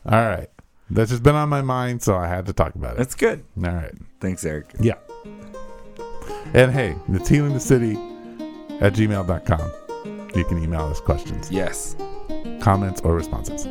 All 0.05 0.25
right. 0.25 0.49
That's 0.89 1.09
just 1.09 1.23
been 1.23 1.35
on 1.35 1.49
my 1.49 1.61
mind, 1.61 2.03
so 2.03 2.15
I 2.15 2.27
had 2.27 2.45
to 2.45 2.53
talk 2.53 2.75
about 2.75 2.93
it. 2.93 2.97
That's 2.97 3.15
good. 3.15 3.43
All 3.63 3.71
right. 3.73 3.93
Thanks, 4.19 4.45
Eric. 4.45 4.73
Yeah. 4.79 4.95
And 6.53 6.71
hey, 6.71 6.95
it's 7.09 7.27
healing 7.27 7.53
the 7.53 7.59
city 7.59 7.93
at 8.81 8.93
gmail.com. 8.93 9.71
You 10.35 10.45
can 10.45 10.61
email 10.61 10.81
us 10.81 10.99
questions, 10.99 11.49
Yes. 11.51 11.95
comments, 12.61 13.01
or 13.01 13.15
responses. 13.15 13.67